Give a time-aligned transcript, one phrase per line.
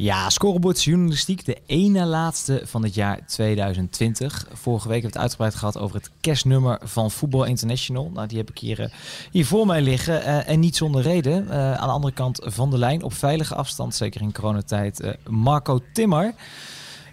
[0.00, 4.46] Ja, scorebordjournalistiek, de ene laatste van het jaar 2020.
[4.52, 8.10] Vorige week hebben we het uitgebreid gehad over het kerstnummer van Voetbal International.
[8.14, 8.86] Nou, die heb ik hier, uh,
[9.30, 10.22] hier voor mij liggen.
[10.22, 11.44] Uh, en niet zonder reden.
[11.44, 15.80] Uh, aan de andere kant van de lijn, op veilige afstand, zeker in coronatijd, Marco
[15.92, 16.34] Timmer.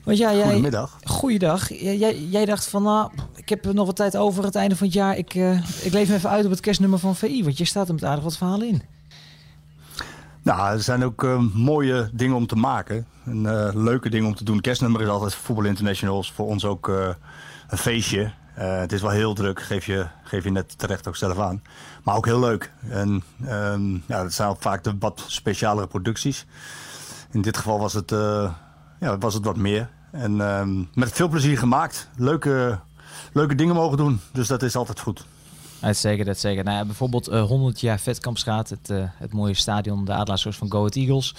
[0.04, 1.00] Want ja, jij, Goedemiddag.
[1.04, 1.74] Goeiedag.
[1.74, 4.96] Jij, jij dacht van, nou, ik heb nog wat tijd over het einde van het
[4.96, 5.18] jaar.
[5.18, 5.34] Ik,
[5.82, 8.24] ik leef even uit op het kerstnummer van VI, want je staat er met aardig
[8.24, 8.95] wat verhalen in.
[10.46, 13.06] Nou, er zijn ook uh, mooie dingen om te maken.
[13.24, 14.62] En, uh, leuke dingen om te doen.
[14.62, 16.32] Kerstnummer is altijd Voetbal Internationals.
[16.32, 17.08] Voor ons ook uh,
[17.68, 18.32] een feestje.
[18.54, 21.62] het is wel heel druk, geef je, geef je net terecht ook zelf aan.
[22.04, 22.72] Maar ook heel leuk.
[22.90, 26.46] En um, ja, het zijn vaak de wat specialere producties.
[27.32, 28.10] In dit geval was het,
[29.00, 29.90] ja, was het wat meer.
[30.12, 32.10] En um, met veel plezier gemaakt.
[32.18, 32.80] Leuke,
[33.34, 34.20] leuke dingen mogen doen.
[34.32, 35.26] Dus dat is altijd goed.
[35.80, 36.64] Uitstekend, dat zeker.
[36.64, 40.72] Nou ja, bijvoorbeeld uh, 100 jaar Vetkampsstraat, het, uh, het mooie stadion, de Adelaars van
[40.72, 41.36] Go Eagles.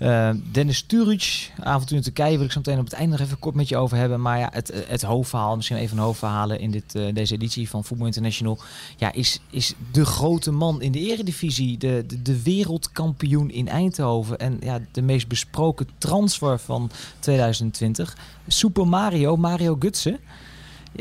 [0.00, 3.38] Uh, Dennis Turic, avontuur in Turkije, wil ik zo meteen op het einde nog even
[3.38, 4.20] kort met je over hebben.
[4.20, 8.06] Maar ja, het, het hoofdverhaal, misschien even een hoofdverhalen in dit, deze editie van Voetbal
[8.06, 8.58] International,
[8.96, 14.38] ja, is, is de grote man in de eredivisie, de, de, de wereldkampioen in Eindhoven
[14.38, 18.16] en ja, de meest besproken transfer van 2020.
[18.46, 20.18] Super Mario, Mario Gutsen.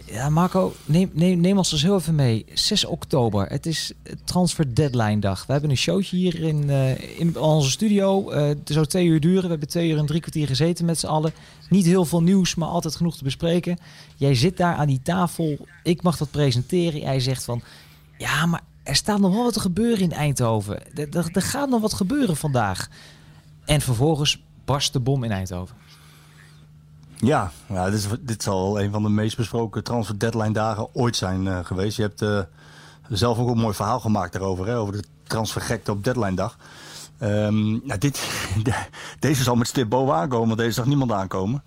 [0.06, 2.46] Ja, Marco, neem, neem, neem ons dus heel even mee.
[2.54, 3.92] 6 oktober, het is
[4.24, 5.46] transfer deadline dag.
[5.46, 8.32] We hebben een showtje hier in, uh, in onze studio.
[8.32, 9.42] Uh, het zou twee uur duren.
[9.42, 11.34] We hebben twee uur en drie kwartier gezeten met z'n allen.
[11.70, 13.78] Niet heel veel nieuws, maar altijd genoeg te bespreken.
[14.16, 15.58] Jij zit daar aan die tafel.
[15.84, 17.00] Ik mag dat presenteren.
[17.00, 17.62] Jij zegt van,
[18.18, 20.98] ja, maar er staat nog wel wat te gebeuren in Eindhoven.
[21.12, 22.88] Er gaat nog wat gebeuren vandaag.
[23.66, 25.76] En vervolgens barst de bom in Eindhoven.
[27.20, 31.46] Ja, ja dit, dit zal een van de meest besproken transfer deadline dagen ooit zijn
[31.46, 31.98] uh, geweest.
[31.98, 32.40] Je hebt uh,
[33.10, 36.58] zelf ook een mooi verhaal gemaakt daarover, hè, over de transfergekte op deadline dag.
[37.18, 38.30] Nou, dit,
[38.64, 38.74] de,
[39.20, 41.64] deze zal met stip bovenaan komen, deze zag niemand aankomen.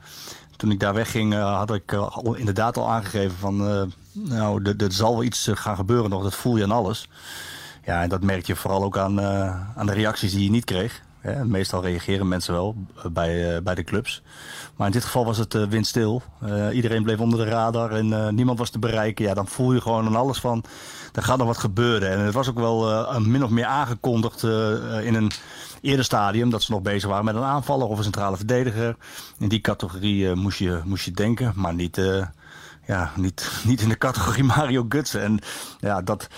[0.56, 1.96] Toen ik daar wegging uh, had ik
[2.34, 3.56] inderdaad al aangegeven van,
[4.12, 7.08] nou, er zal wel iets gaan gebeuren nog, dat voel je aan alles.
[7.84, 9.20] Ja, en dat merk je vooral ook aan,
[9.76, 11.02] aan de reacties die je niet kreeg.
[11.44, 12.76] Meestal reageren mensen wel
[13.12, 14.22] bij, uh, bij de clubs.
[14.76, 16.22] Maar in dit geval was het uh, windstil.
[16.72, 19.24] Iedereen bleef onder de radar en niemand was te bereiken.
[19.24, 20.64] Ja, dan voel je gewoon aan alles van,
[21.12, 22.10] er gaat nog wat gebeuren.
[22.10, 24.42] En het was ook wel min of meer aangekondigd
[25.02, 25.30] in een
[25.80, 26.50] eerder stadium...
[26.50, 28.96] dat ze nog bezig waren met een aanvaller of een centrale verdediger.
[29.38, 32.00] In die categorie moest, je, moest je denken, maar niet,
[32.86, 35.22] ja, niet, niet in de categorie Mario Gutsen.
[35.22, 35.38] En
[35.78, 36.28] ja, dat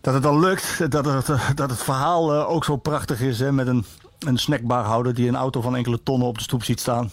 [0.00, 0.90] dat het dan lukt.
[0.90, 3.38] Dat het, dat het verhaal uh, ook zo prachtig is.
[3.38, 3.84] Hè, met een,
[4.18, 7.10] een snackbarhouder die een auto van enkele tonnen op de stoep ziet staan.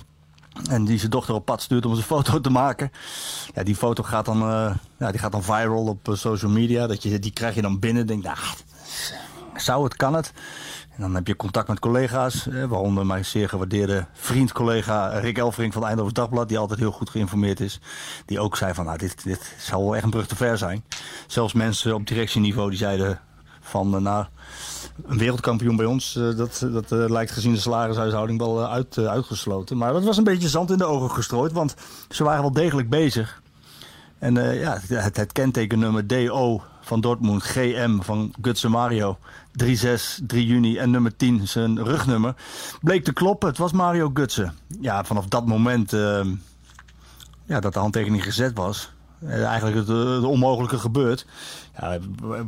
[0.69, 2.91] En die zijn dochter op pad stuurt om een foto te maken.
[3.53, 6.87] Ja, die foto gaat dan, uh, ja, die gaat dan viral op social media.
[6.87, 8.07] Dat je, die krijg je dan binnen.
[8.07, 8.37] Denk, nou,
[9.55, 10.33] zou het, kan het?
[10.97, 15.37] En dan heb je contact met collega's, eh, waaronder mijn zeer gewaardeerde vriend, collega Rick
[15.37, 17.79] Elfrink van Eindhoven Dagblad, die altijd heel goed geïnformeerd is.
[18.25, 20.83] Die ook zei van, nou, dit, dit zou wel echt een brug te ver zijn.
[21.27, 23.19] Zelfs mensen op directieniveau die zeiden
[23.61, 24.25] van, uh, nou,
[25.05, 29.77] een wereldkampioen bij ons, uh, dat, dat lijkt gezien de salarishuishouding wel uit, uitgesloten.
[29.77, 31.75] Maar dat was een beetje zand in de ogen gestrooid, want
[32.09, 33.41] ze waren wel degelijk bezig.
[34.19, 39.17] En ja, het, het kentekennummer DO van Dortmund, GM van Gutsen Mario.
[39.63, 42.35] 3-6, 3 juni en nummer 10, zijn rugnummer.
[42.81, 44.53] Bleek te kloppen, het was Mario Gutsen.
[44.81, 46.25] Ja, vanaf dat moment uh,
[47.45, 48.95] ja, dat de handtekening gezet was...
[49.23, 51.25] Uh, eigenlijk het, het, onmogelijke gebeurt.
[51.79, 51.97] Ja,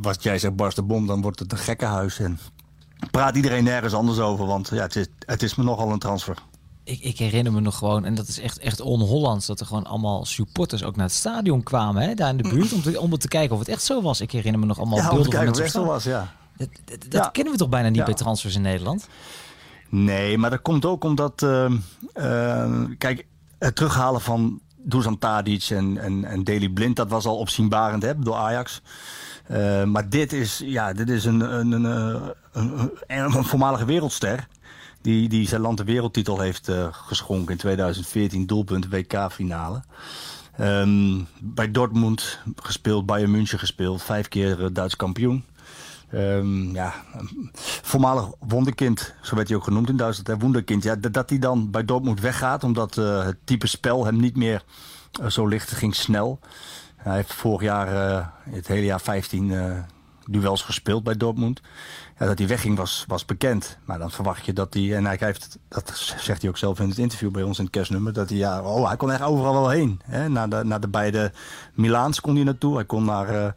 [0.00, 2.18] wat jij zegt, barst bom, dan wordt het een gekkenhuis.
[2.18, 2.38] En
[3.10, 6.36] praat iedereen nergens anders over, want ja, het, is, het is me nogal een transfer
[6.90, 9.86] ik, ik, herinner me nog gewoon, en dat is echt, echt on-Hollands, dat er gewoon
[9.86, 13.18] allemaal supporters ook naar het stadion kwamen, hè, daar in de buurt, om te, om
[13.18, 14.20] te kijken of het echt zo was.
[14.20, 16.34] Ik herinner me nog allemaal ja, beelden van het echt zo was, ja.
[16.56, 19.08] Dat, dat, dat kennen we toch bijna niet bij transfers in Nederland?
[19.88, 21.70] Nee, maar dat komt ook omdat, uh,
[22.14, 23.26] uh, kijk,
[23.58, 28.18] het terughalen van Dusan Tadic en, en, en Daley Blind, dat was al opzienbarend hè,
[28.18, 28.82] door Ajax.
[29.50, 34.48] Uh, maar dit is, ja, dit is een, een, een, een, een voormalige wereldster.
[35.02, 39.82] Die, die zijn land de wereldtitel heeft uh, geschonken in 2014, doelpunt WK-finale.
[40.60, 45.44] Um, bij Dortmund gespeeld, Bayern München gespeeld, vijf keer uh, Duits kampioen.
[46.14, 46.94] Um, ja,
[47.82, 50.28] voormalig wonderkind, zo werd hij ook genoemd in Duitsland.
[50.28, 52.64] Hè, wonderkind, ja, dat hij dan bij Dortmund weggaat...
[52.64, 54.62] omdat uh, het type spel hem niet meer
[55.28, 56.38] zo licht ging snel.
[56.96, 57.88] Hij heeft vorig jaar,
[58.50, 59.52] het hele jaar 15
[60.30, 61.60] duels gespeeld bij Dortmund.
[62.18, 63.78] Ja, dat hij wegging was, was bekend.
[63.84, 64.96] Maar dan verwacht je dat hij...
[64.96, 67.72] En hij heeft, dat zegt hij ook zelf in het interview bij ons in het
[67.72, 68.12] kerstnummer...
[68.12, 70.00] dat hij, ja, oh, hij kon echt overal wel heen.
[70.04, 70.28] Hè?
[70.28, 71.32] Naar, de, naar de beide
[71.74, 72.74] Milaans kon hij naartoe.
[72.74, 73.50] Hij kon naar uh,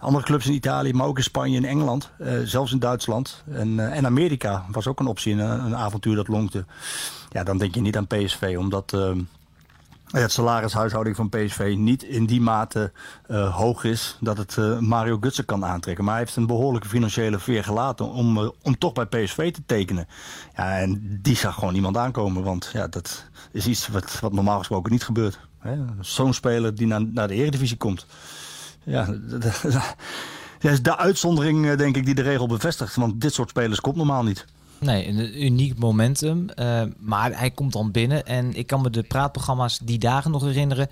[0.00, 2.10] andere clubs in Italië, maar ook in Spanje en Engeland.
[2.20, 3.44] Uh, zelfs in Duitsland.
[3.50, 6.64] En, uh, en Amerika was ook een optie, een, een avontuur dat lonkte.
[7.28, 8.96] Ja, dan denk je niet aan PSV, omdat
[10.10, 12.92] het salarishuishouding van PSV niet in die mate
[13.28, 16.04] uh, hoog is dat het uh, Mario Gutsen kan aantrekken.
[16.04, 19.62] Maar hij heeft een behoorlijke financiële veer gelaten om, uh, om toch bij PSV te
[19.66, 20.08] tekenen.
[20.56, 24.58] Ja, en die zag gewoon niemand aankomen, want ja, dat is iets wat, wat normaal
[24.58, 25.38] gesproken niet gebeurt.
[26.00, 28.06] Zo'n speler die naar, naar de Eredivisie komt.
[28.82, 29.64] Ja, dat
[30.72, 32.94] is de uitzondering denk ik die de regel bevestigt.
[32.94, 34.44] Want dit soort spelers komt normaal niet.
[34.78, 36.46] Nee, een uniek momentum.
[36.56, 38.26] Uh, maar hij komt dan binnen.
[38.26, 40.88] En ik kan me de praatprogramma's die dagen nog herinneren.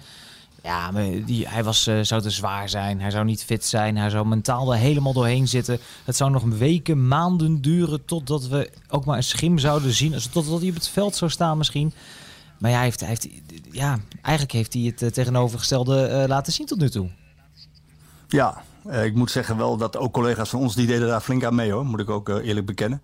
[0.63, 0.91] Ja,
[1.27, 3.01] die, hij was, uh, zou te zwaar zijn.
[3.01, 3.97] Hij zou niet fit zijn.
[3.97, 5.79] Hij zou mentaal er helemaal doorheen zitten.
[6.05, 10.15] Het zou nog weken, maanden duren totdat we ook maar een schim zouden zien.
[10.33, 11.93] Totdat hij op het veld zou staan misschien.
[12.59, 13.29] Maar ja, hij heeft, hij heeft,
[13.71, 17.09] ja eigenlijk heeft hij het uh, tegenovergestelde laten zien tot nu toe.
[18.29, 21.45] Ja, uh, ik moet zeggen wel dat ook collega's van ons die deden daar flink
[21.45, 23.03] aan mee hoor, moet ik ook uh, eerlijk bekennen.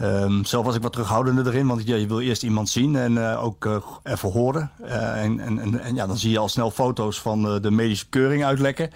[0.00, 3.12] Um, zelf was ik wat terughoudender erin, want ja, je wil eerst iemand zien en
[3.12, 4.70] uh, ook even horen.
[4.82, 8.90] En, en, en, ja, dan zie je al snel foto's van de medische keuring uitlekken.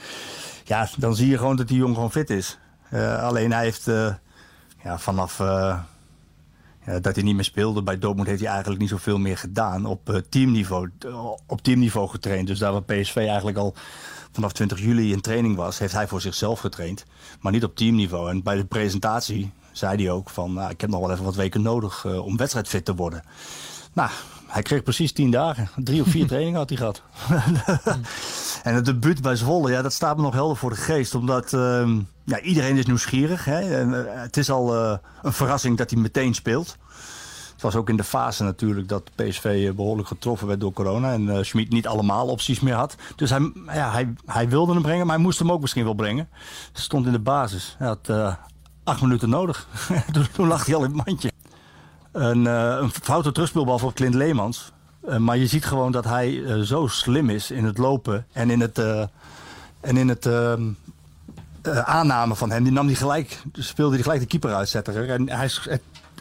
[0.65, 2.59] Ja, dan zie je gewoon dat die jong gewoon fit is.
[3.21, 3.85] alleen hij heeft
[4.83, 5.43] ja, vanaf
[7.01, 10.23] dat hij niet meer speelde bij Dortmund heeft hij eigenlijk niet zoveel meer gedaan op
[10.29, 10.91] teamniveau,
[11.47, 12.47] op teamniveau getraind.
[12.47, 13.75] Dus daar waar PSV eigenlijk al
[14.33, 17.05] vanaf 20 juli in training was, heeft hij voor zichzelf getraind.
[17.41, 18.31] Maar niet op teamniveau.
[18.31, 21.35] En bij de presentatie zei hij ook van, nou, ik heb nog wel even wat
[21.35, 23.23] weken nodig uh, om wedstrijdfit te worden.
[23.93, 24.11] Nou,
[24.47, 25.69] hij kreeg precies tien dagen.
[25.77, 27.03] Drie of vier trainingen had hij gehad.
[28.63, 31.15] en het debuut bij Zwolle, ja, dat staat me nog helder voor de geest.
[31.15, 33.45] Omdat uh, ja, iedereen is nieuwsgierig.
[33.45, 33.79] Hè?
[33.79, 36.77] En, uh, het is al uh, een verrassing dat hij meteen speelt.
[37.59, 41.13] Het was ook in de fase natuurlijk dat PSV eh, behoorlijk getroffen werd door corona.
[41.13, 42.97] En uh, Schmid niet allemaal opties meer had.
[43.17, 45.95] Dus hij, ja, hij, hij wilde hem brengen, maar hij moest hem ook misschien wel
[45.95, 46.29] brengen.
[46.73, 47.75] Stond in de basis.
[47.79, 48.35] Hij had uh,
[48.85, 49.69] acht minuten nodig.
[50.33, 51.33] toen, lag hij al in het mandje.
[52.13, 54.73] Een, uh, een foute terugspeelbal voor Clint Leemans.
[55.19, 58.79] maar je ziet gewoon dat hij zo slim is in het lopen en in het,
[59.81, 60.63] en in het ehm,
[61.85, 62.63] aanname van hem.
[62.63, 65.11] Die nam hij gelijk, speelde hij gelijk de keeper uitzetter.
[65.11, 65.51] En hij,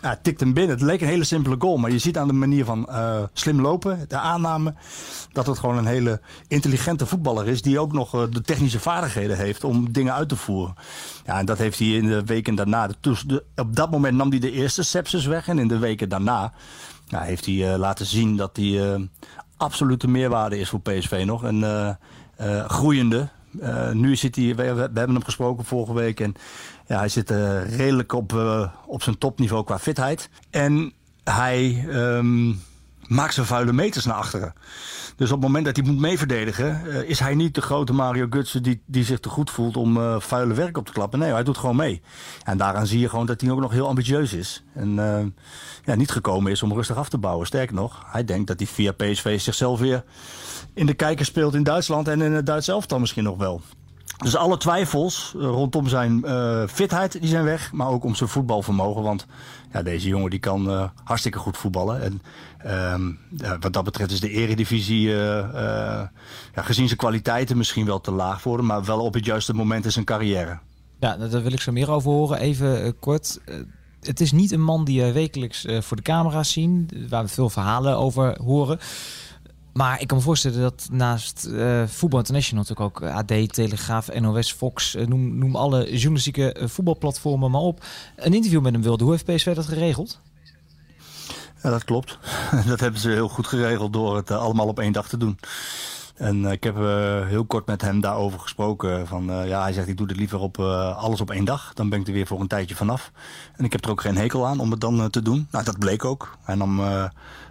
[0.01, 0.75] ja, tikt hem binnen.
[0.75, 1.77] Het leek een hele simpele goal.
[1.77, 4.73] Maar je ziet aan de manier van uh, slim lopen, de aanname,
[5.31, 7.61] dat het gewoon een hele intelligente voetballer is.
[7.61, 10.75] Die ook nog uh, de technische vaardigheden heeft om dingen uit te voeren.
[11.25, 12.89] Ja, en dat heeft hij in de weken daarna.
[13.55, 15.47] Op dat moment nam hij de eerste sepsis weg.
[15.47, 16.53] En in de weken daarna
[17.09, 19.09] heeft hij uh, laten zien dat hij
[19.57, 21.43] absolute meerwaarde is voor PSV nog.
[21.43, 21.97] En
[22.67, 23.29] groeiende.
[23.93, 26.19] nu zit hij, we, we, hebben hem gesproken vorige week.
[26.19, 26.35] En
[26.87, 30.29] ja, hij zit uh, redelijk op, uh, op zijn topniveau qua fitheid.
[30.49, 30.93] En
[31.23, 32.61] hij um,
[33.07, 34.53] maakt zijn vuile meters naar achteren.
[35.15, 38.27] Dus op het moment dat hij moet meeverdedigen, uh, is hij niet de grote Mario
[38.29, 41.19] Gutsen die, die zich te goed voelt om vuile werk op te klappen.
[41.19, 42.01] Nee, hij doet gewoon mee.
[42.43, 44.63] En daaraan zie je gewoon dat hij ook nog heel ambitieus is.
[44.73, 44.95] En
[45.85, 47.47] ja, niet gekomen is om rustig af te bouwen.
[47.47, 50.03] Sterker nog, hij denkt dat hij via PSV zichzelf weer
[50.73, 53.61] in de kijker speelt in Duitsland en in het Duits elftal misschien nog wel.
[54.17, 57.71] Dus alle twijfels eh, rondom zijn uh, fitheid die zijn weg.
[57.71, 59.03] Maar ook om zijn voetbalvermogen.
[59.03, 59.25] Want
[59.73, 62.01] ja, deze jongen die kan uh, hartstikke goed voetballen.
[62.01, 62.21] En
[63.41, 66.11] uh, wat dat betreft is de eredivisie ja,
[66.53, 68.65] gezien zijn kwaliteiten misschien wel te laag voor hem.
[68.65, 70.59] Maar wel op het juiste moment in zijn carrière.
[70.99, 72.39] Ja, daar wil ik zo meer over horen.
[72.39, 73.39] Even kort.
[74.01, 76.89] het is niet een man die we wekelijks voor de camera's zien.
[77.09, 78.79] Waar we veel verhalen over horen.
[79.77, 84.51] Maar ik kan me voorstellen dat naast uh, Voetbal International natuurlijk ook AD, Telegraaf, NOS,
[84.51, 89.03] Fox, uh, noem, noem alle journalistieke voetbalplatformen maar op, een interview met hem wilde.
[89.03, 90.19] Hoe heeft PSV dat geregeld?
[91.63, 92.19] Ja, dat klopt.
[92.67, 95.39] dat hebben ze heel goed geregeld door het allemaal op één dag te doen.
[96.15, 96.75] En ik heb
[97.27, 99.07] heel kort met hem daarover gesproken.
[99.07, 101.73] Van, ja, hij zegt, ik doe dit liever op alles op één dag.
[101.73, 103.11] Dan ben ik er weer voor een tijdje vanaf.
[103.55, 105.47] En ik heb er ook geen hekel aan om het dan te doen.
[105.51, 106.37] Nou, dat bleek ook.
[106.45, 107.05] En uh,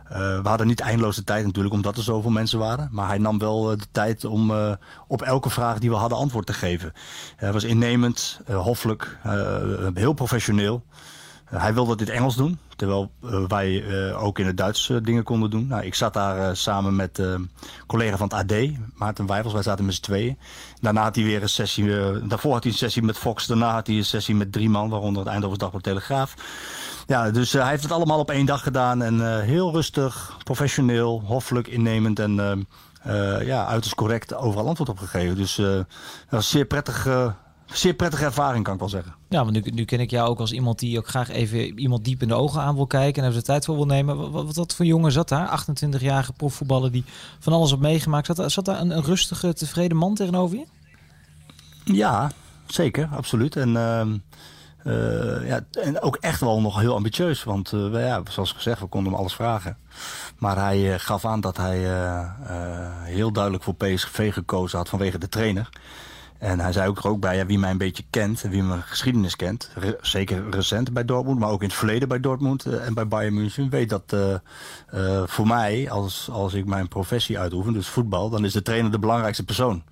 [0.08, 2.88] we hadden niet eindeloos de tijd natuurlijk, omdat er zoveel mensen waren.
[2.92, 4.72] Maar hij nam wel uh, de tijd om uh,
[5.08, 6.92] op elke vraag die we hadden antwoord te geven.
[7.36, 9.18] Hij was innemend, hoffelijk,
[9.94, 10.84] heel professioneel.
[11.44, 13.10] hij wilde dit Engels doen, terwijl
[13.48, 15.66] wij ook in het Duits dingen konden doen.
[15.66, 17.50] Nou, ik zat daar samen met een
[17.86, 19.52] collega van het AD, Maarten Wijfels.
[19.52, 20.38] Wij zaten met z'n tweeën.
[20.80, 21.86] Daarna had hij weer een sessie,
[22.26, 23.46] daarvoor had hij een sessie met Fox.
[23.46, 26.34] Daarna had hij een sessie met drie man, waaronder het Eindhoven Dagblad Telegraaf.
[27.06, 29.02] Ja, dus hij heeft het allemaal op één dag gedaan.
[29.02, 32.66] En heel rustig, professioneel, hoffelijk, innemend en
[33.44, 35.36] ja, uiterst correct overal antwoord op gegeven.
[35.36, 35.86] Dus dat
[36.30, 37.08] was zeer prettig
[37.66, 39.14] zeer prettige ervaring, kan ik wel zeggen.
[39.28, 42.04] Ja, want nu, nu ken ik jou ook als iemand die ook graag even iemand
[42.04, 44.30] diep in de ogen aan wil kijken en er de tijd voor wil nemen.
[44.30, 45.64] Wat, wat, voor jongen zat daar?
[45.66, 47.04] 28-jarige profvoetballer die
[47.38, 48.26] van alles op meegemaakt.
[48.26, 50.66] Zat, zat daar een, een, rustige, tevreden man tegenover je?
[51.84, 52.30] Ja,
[52.66, 53.56] zeker, absoluut.
[53.56, 54.16] En, ehm,
[54.84, 57.44] eh, ja, en ook echt wel nog heel ambitieus.
[57.44, 59.76] Want uh, ja, zoals gezegd, we konden hem alles vragen.
[60.38, 61.78] Maar hij uh, gaf aan dat hij
[63.04, 65.68] heel duidelijk voor PSV gekozen had vanwege de trainer.
[66.38, 68.62] En hij zei ook er ook bij, ja, wie mij een beetje kent en wie
[68.62, 72.86] mijn geschiedenis kent, zeker recent bij Dortmund, maar ook in het verleden bij Dortmund uh,
[72.86, 74.34] en bij Bayern München, weet dat uh,
[74.94, 78.90] uh, voor mij, als, als ik mijn professie uitoefen, dus voetbal, dan is de trainer
[78.90, 79.82] de belangrijkste persoon.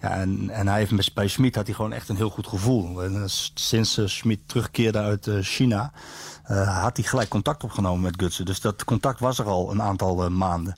[0.00, 3.02] Ja, en, en hij heeft bij Schmid had hij gewoon echt een heel goed gevoel.
[3.02, 5.92] En, sinds Schmid terugkeerde uit China,
[6.64, 8.44] had hij gelijk contact opgenomen met Gutsen.
[8.44, 10.76] Dus dat contact was er al een aantal maanden.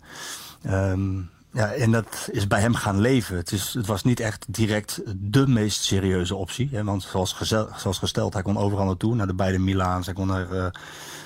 [0.66, 3.36] Um, ja, en dat is bij hem gaan leven.
[3.36, 6.68] Het, is, het was niet echt direct de meest serieuze optie.
[6.72, 7.36] Hè, want zoals,
[7.76, 9.14] zoals gesteld, hij kon overal naartoe.
[9.14, 10.66] Naar de beide Milaans, hij kon naar uh,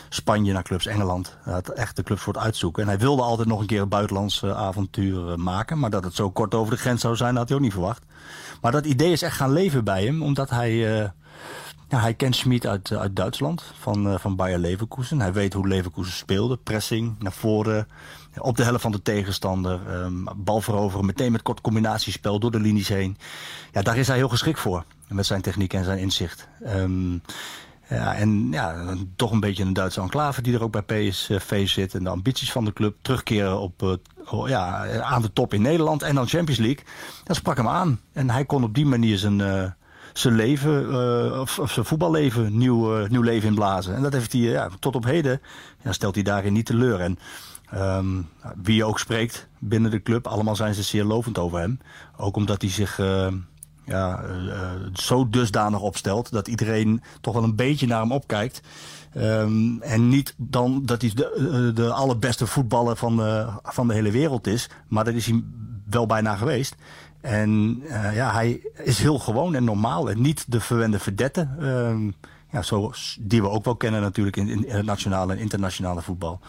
[0.08, 1.36] Spanje, naar clubs Engeland.
[1.42, 2.82] Hij had echt de clubs voor het uitzoeken.
[2.82, 5.78] En hij wilde altijd nog een keer een buitenlands uh, avontuur maken.
[5.78, 8.04] Maar dat het zo kort over de grens zou zijn, had hij ook niet verwacht.
[8.60, 10.22] Maar dat idee is echt gaan leven bij hem.
[10.22, 11.12] Omdat hij...
[11.88, 15.20] Ja, hij kent Schmid uit, uit Duitsland, van, van Bayer Leverkusen.
[15.20, 16.56] Hij weet hoe Leverkusen speelde.
[16.56, 17.88] Pressing, naar voren,
[18.38, 20.02] op de helft van de tegenstander.
[20.02, 23.16] Um, bal veroveren, meteen met kort combinatiespel door de linies heen.
[23.72, 24.84] Ja, daar is hij heel geschikt voor.
[25.08, 26.48] Met zijn techniek en zijn inzicht.
[26.66, 27.22] Um,
[27.88, 31.94] ja, en ja, toch een beetje een Duitse enclave die er ook bij PSV zit.
[31.94, 36.02] En de ambities van de club terugkeren op, uh, ja, aan de top in Nederland
[36.02, 36.84] en dan Champions League.
[37.24, 38.00] Dat sprak hem aan.
[38.12, 39.40] En hij kon op die manier zijn,
[40.18, 43.94] zijn leven, uh, of, of, zijn voetballeven, nieuw, nieuw leven inblazen.
[43.94, 45.40] En dat heeft hij ja, tot op heden,
[45.82, 47.00] ja, stelt hij daarin niet teleur.
[47.00, 47.18] En
[47.74, 48.28] Um,
[48.62, 51.78] wie ook spreekt binnen de club, allemaal zijn ze zeer lovend over hem.
[52.16, 53.26] Ook omdat hij zich uh,
[53.84, 58.60] ja, uh, zo dusdanig opstelt dat iedereen toch wel een beetje naar hem opkijkt.
[59.16, 64.10] Um, en niet dan dat hij de, de allerbeste voetballer van de, van de hele
[64.10, 65.42] wereld is, maar dat is hij
[65.90, 66.74] wel bijna geweest.
[67.26, 71.48] En uh, ja, hij is heel gewoon en normaal en niet de verwende verdette.
[71.60, 72.14] Um,
[72.50, 72.90] ja,
[73.20, 76.40] die we ook wel kennen natuurlijk in, het nationale en internationale voetbal.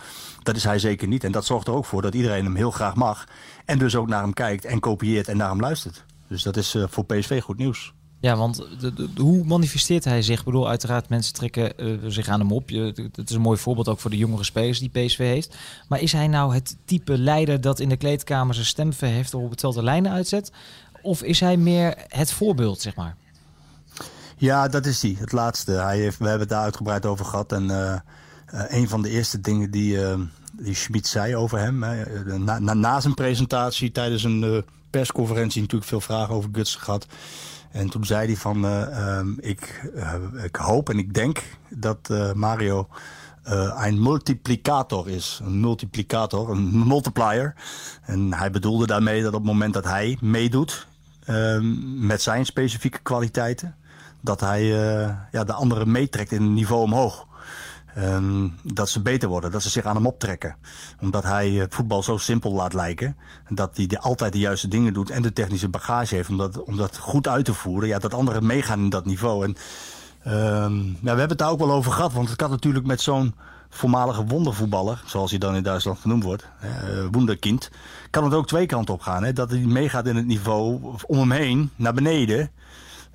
[0.43, 1.23] Dat is hij zeker niet.
[1.23, 3.27] En dat zorgt er ook voor dat iedereen hem heel graag mag.
[3.65, 6.05] En dus ook naar hem kijkt en kopieert en naar hem luistert.
[6.27, 7.93] Dus dat is uh, voor PSV goed nieuws.
[8.19, 8.67] Ja, want
[9.15, 10.39] hoe manifesteert hij zich?
[10.39, 12.69] Ik bedoel, uiteraard, mensen trekken uh, zich aan hem op.
[12.69, 15.55] Het is een mooi voorbeeld ook voor de jongere spelers die PSV heeft.
[15.87, 19.43] Maar is hij nou het type leider dat in de kleedkamer zijn stem verheft of
[19.43, 20.51] op hetzelfde lijnen uitzet?
[21.01, 23.15] Of is hij meer het voorbeeld, zeg maar?
[24.37, 25.15] Ja, dat is hij.
[25.19, 25.71] Het laatste.
[25.71, 27.51] Hij heeft, we hebben het daar uitgebreid over gehad.
[27.51, 27.95] En uh,
[28.53, 29.99] uh, een van de eerste dingen die,
[30.51, 31.79] die Schmid zei over hem...
[32.43, 35.61] Na, na, na, zijn presentatie tijdens een persconferentie...
[35.61, 37.05] natuurlijk veel vragen over Guts gehad.
[37.71, 38.65] En toen zei hij van...
[38.65, 39.91] Ehm, ik,
[40.43, 42.87] ik hoop en ik denk dat Mario...
[43.43, 45.39] een multiplicator is.
[45.43, 47.55] Een multiplicator, een multiplier.
[48.01, 50.87] En hij bedoelde daarmee dat op het moment dat hij meedoet...
[51.25, 53.75] Ehm, met zijn specifieke kwaliteiten
[54.21, 54.63] dat hij
[55.31, 57.26] ja, de anderen meetrekt in een niveau omhoog.
[57.97, 60.55] Um, dat ze beter worden, dat ze zich aan hem optrekken.
[61.01, 63.17] Omdat hij het voetbal zo simpel laat lijken.
[63.49, 66.29] Dat hij de, altijd de juiste dingen doet en de technische bagage heeft
[66.65, 67.89] om dat, goed uit te voeren.
[67.89, 69.43] Ja, dat anderen meegaan in dat niveau.
[69.43, 69.55] En
[70.63, 72.13] um, ja, we hebben het daar ook wel over gehad.
[72.13, 73.35] Want het kan natuurlijk met zo'n
[73.69, 76.69] voormalige wondervoetballer, zoals hij dan in Duitsland genoemd wordt, uh,
[77.11, 77.71] wonderkind,
[78.09, 79.23] kan het ook twee kanten op gaan.
[79.23, 79.33] Hè?
[79.33, 82.51] Dat hij meegaat in het niveau om hem heen, naar beneden.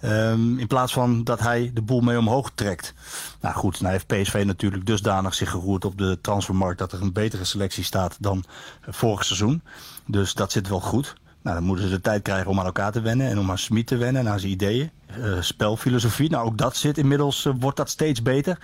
[0.04, 2.94] Um, in plaats van dat hij de boel mee omhoog trekt.
[3.40, 6.78] Nou goed, nou heeft PSV natuurlijk dusdanig zich geroerd op de transfermarkt...
[6.78, 8.44] dat er een betere selectie staat dan
[8.88, 9.62] vorig seizoen.
[10.06, 11.14] Dus dat zit wel goed.
[11.42, 13.58] Nou, dan moeten ze de tijd krijgen om aan elkaar te wennen en om aan
[13.58, 14.90] Smit te wennen en aan zijn ideeën.
[15.18, 18.58] Uh, spelfilosofie, nou ook dat zit inmiddels, uh, wordt dat steeds beter.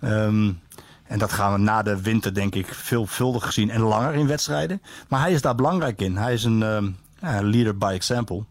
[0.00, 0.60] Um,
[1.06, 4.82] en dat gaan we na de winter denk ik veelvuldig zien en langer in wedstrijden.
[5.08, 6.16] Maar hij is daar belangrijk in.
[6.16, 8.44] Hij is een uh, leader by example.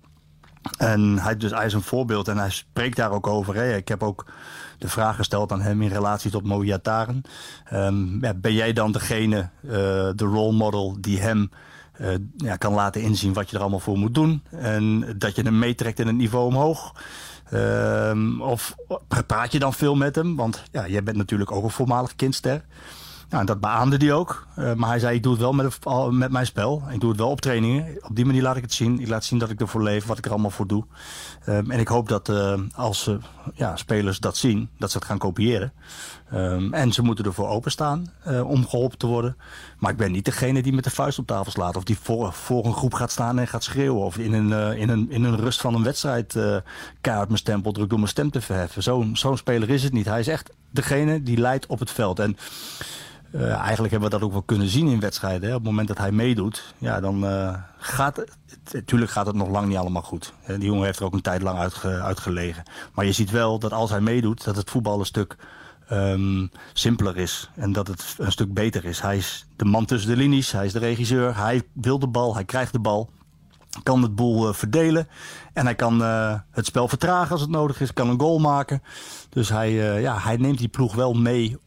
[0.78, 3.56] En hij, dus, is een voorbeeld en hij spreekt daar ook over.
[3.56, 3.76] Hè.
[3.76, 4.26] Ik heb ook
[4.78, 7.22] de vraag gesteld aan hem in relatie tot Moviataren.
[7.74, 9.72] Um, ja, ben jij dan degene, uh,
[10.16, 11.52] de role model, die hem
[12.02, 14.44] uh, ja, kan laten inzien wat je er allemaal voor moet doen?
[14.50, 16.94] En dat je hem meetrekt in het niveau omhoog?
[17.50, 18.76] Ehm, of
[19.28, 20.36] praat je dan veel met hem?
[20.36, 22.62] Want ja, jij bent natuurlijk ook een voormalig kindster.
[23.32, 24.48] Nou, dat beaamde hij ook.
[24.58, 25.80] Uh, maar hij zei, ik doe het wel met,
[26.12, 26.84] met mijn spel.
[26.90, 27.98] Ik doe het wel op trainingen.
[28.02, 29.00] Op die manier laat ik het zien.
[29.00, 30.86] Ik laat zien dat ik ervoor leef, wat ik er allemaal voor doe.
[31.48, 33.16] Um, en ik hoop dat uh, als uh,
[33.54, 35.74] ja, spelers dat zien, dat ze het gaan kopiëren.
[36.34, 38.12] Um, en ze moeten ervoor openstaan
[38.44, 39.38] om geholpen te worden.
[39.78, 41.76] Maar ik ben niet degene die met de vuist op tafel slaat.
[41.76, 44.04] Of die voor, voor een groep gaat staan en gaat schreeuwen.
[44.04, 46.38] Of in een, in een, in een rust van een wedstrijd
[47.02, 48.84] kaart mijn stempel druk door mijn stem te verheffen.
[48.84, 50.06] Zo'n zo'n speler is het niet.
[50.06, 52.20] Hij is echt degene die leidt op het veld.
[52.20, 52.38] En
[53.32, 55.42] uh, eigenlijk hebben we dat ook wel kunnen zien in wedstrijden.
[55.42, 55.56] Hè.
[55.56, 58.40] Op het moment dat hij meedoet, ja, dan uh, gaat het...
[58.72, 60.34] Natuurlijk gaat het nog lang niet allemaal goed.
[60.46, 62.64] Die jongen heeft er ook een tijd lang uitge, uitgelegen.
[62.94, 65.36] Maar je ziet wel dat als hij meedoet, dat het voetbal een stuk
[65.92, 67.50] um, simpeler is.
[67.56, 69.02] En dat het een stuk beter is.
[69.02, 71.38] Hij is de man tussen de linies, hij is de regisseur.
[71.38, 73.10] Hij wil de bal, hij krijgt de bal.
[73.84, 75.08] Kan het boel verdelen.
[75.54, 76.02] En hij kan
[76.52, 77.94] het spel vertragen als het nodig is.
[77.94, 78.84] Kan een goal maken.
[79.30, 79.72] Dus hij,
[80.02, 81.58] ja, hij neemt die ploeg wel mee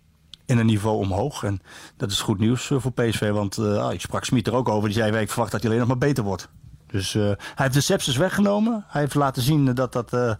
[0.46, 1.42] in een niveau omhoog.
[1.42, 1.60] En
[1.96, 3.30] dat is goed nieuws voor PSV.
[3.30, 4.88] Want uh, ik sprak Smit er ook over.
[4.88, 6.48] Die zei, ik verwacht dat hij alleen nog maar beter wordt.
[6.86, 8.84] Dus uh, hij heeft de sepsis weggenomen.
[8.88, 10.34] Hij heeft laten zien dat dat uh,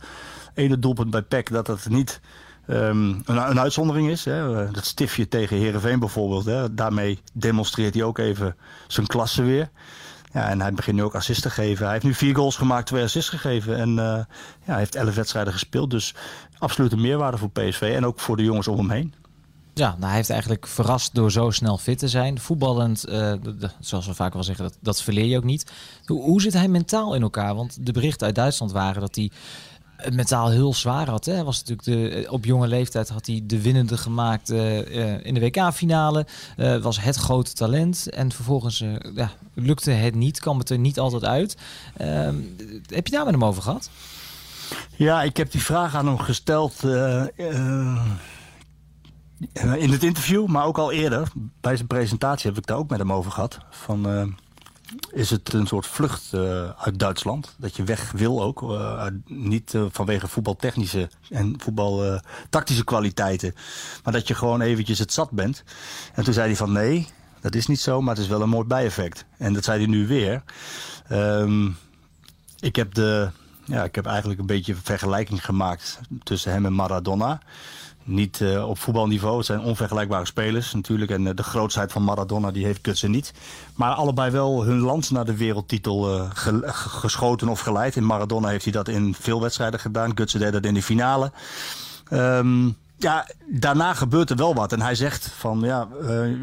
[0.55, 1.51] ene doelpunt bij PEC...
[1.51, 2.21] dat dat niet
[2.67, 4.25] um, een, een, uitzondering is.
[4.25, 4.71] Hè.
[4.71, 6.45] Dat stiftje tegen Herenveen bijvoorbeeld.
[6.45, 6.75] Hè.
[6.75, 8.57] Daarmee demonstreert hij ook even
[8.87, 9.71] zijn klasse weer.
[10.33, 11.85] Ja, en hij begint nu ook assists te geven.
[11.85, 13.77] Hij heeft nu vier goals gemaakt, twee assists gegeven.
[13.77, 14.27] En ja,
[14.65, 15.91] hij heeft elf wedstrijden gespeeld.
[15.91, 16.15] Dus
[16.59, 17.93] absoluut een meerwaarde voor PSV.
[17.97, 19.15] En ook voor de jongens om hem heen.
[19.75, 22.41] Ja, nou, hij heeft eigenlijk verrast door zo snel fit te zijn.
[22.41, 25.73] Voetballend, de, zoals we vaak wel zeggen, dat, dat verleer je ook niet.
[26.05, 27.55] Hoe, hoe, zit hij mentaal in elkaar?
[27.55, 29.31] Want de berichten uit Duitsland waren dat hij
[29.97, 31.25] het mentaal heel zwaar had.
[31.25, 31.45] Hè?
[31.45, 34.49] Was natuurlijk de, op jonge leeftijd had hij de winnende gemaakt
[35.23, 36.27] in de WK-finale.
[36.81, 38.11] was het grote talent.
[38.11, 41.57] En vervolgens ja, lukte het niet, kwam het er niet altijd uit.
[41.97, 42.37] Ehm,
[42.87, 43.91] heb je daar met hem over gehad?
[44.97, 46.75] Ja, ik heb die vraag aan hem gesteld
[49.53, 51.29] in het interview, maar ook al eerder,
[51.61, 53.59] bij zijn presentatie heb ik daar ook met hem over gehad.
[53.71, 54.23] Van, uh,
[55.11, 57.55] is het een soort vlucht uh, uit Duitsland?
[57.59, 58.79] Dat je weg wil ook.
[59.27, 63.55] Niet vanwege voetbaltechnische en voetbaltactische kwaliteiten.
[64.05, 65.65] Maar dat je gewoon eventjes het zat bent.
[66.15, 67.07] En toen zei hij van nee,
[67.41, 69.25] dat is niet zo, maar het is wel een mooi bijeffect.
[69.39, 70.43] En dat zei hij nu weer.
[71.13, 71.77] Um,
[72.61, 73.31] ik heb de...
[73.65, 77.41] Ja, ik heb eigenlijk een beetje een vergelijking gemaakt tussen hem en Maradona
[78.05, 79.37] niet uh, op voetbalniveau.
[79.37, 81.11] Het zijn onvergelijkbare spelers natuurlijk.
[81.11, 83.33] En uh, de grootheid van Maradona die heeft Gutsen niet.
[83.75, 87.97] Maar allebei wel hun land naar de wereldtitel ge geschoten of geleid.
[87.97, 90.17] In Maradona heeft hij dat in veel wedstrijden gedaan.
[90.17, 91.33] Gutsen deed dat in de finale.
[92.13, 94.73] Um, ja, daarna gebeurt er wel wat.
[94.73, 95.89] En hij zegt van ja,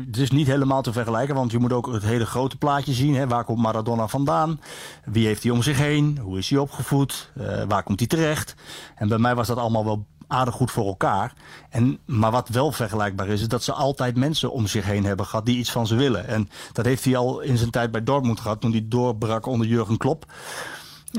[0.08, 1.36] het is niet helemaal te vergelijken.
[1.36, 3.16] Want je moet ook het hele grote plaatje zien.
[3.16, 3.28] Hè.
[3.28, 4.60] Waar komt Maradona vandaan?
[5.06, 6.20] Wie heeft hij om zich heen?
[6.22, 7.32] Hoe is hij opgevoed?
[7.68, 8.56] waar komt hij terecht?
[8.96, 11.34] En bij mij was dat allemaal wel aardig goed voor elkaar.
[11.70, 15.26] En, maar wat wel vergelijkbaar is, is dat ze altijd mensen om zich heen hebben
[15.26, 16.28] gehad die iets van ze willen.
[16.28, 19.68] En dat heeft hij al in zijn tijd bij Dortmund gehad, toen hij doorbrak onder
[19.68, 20.26] Jurgen Klopp.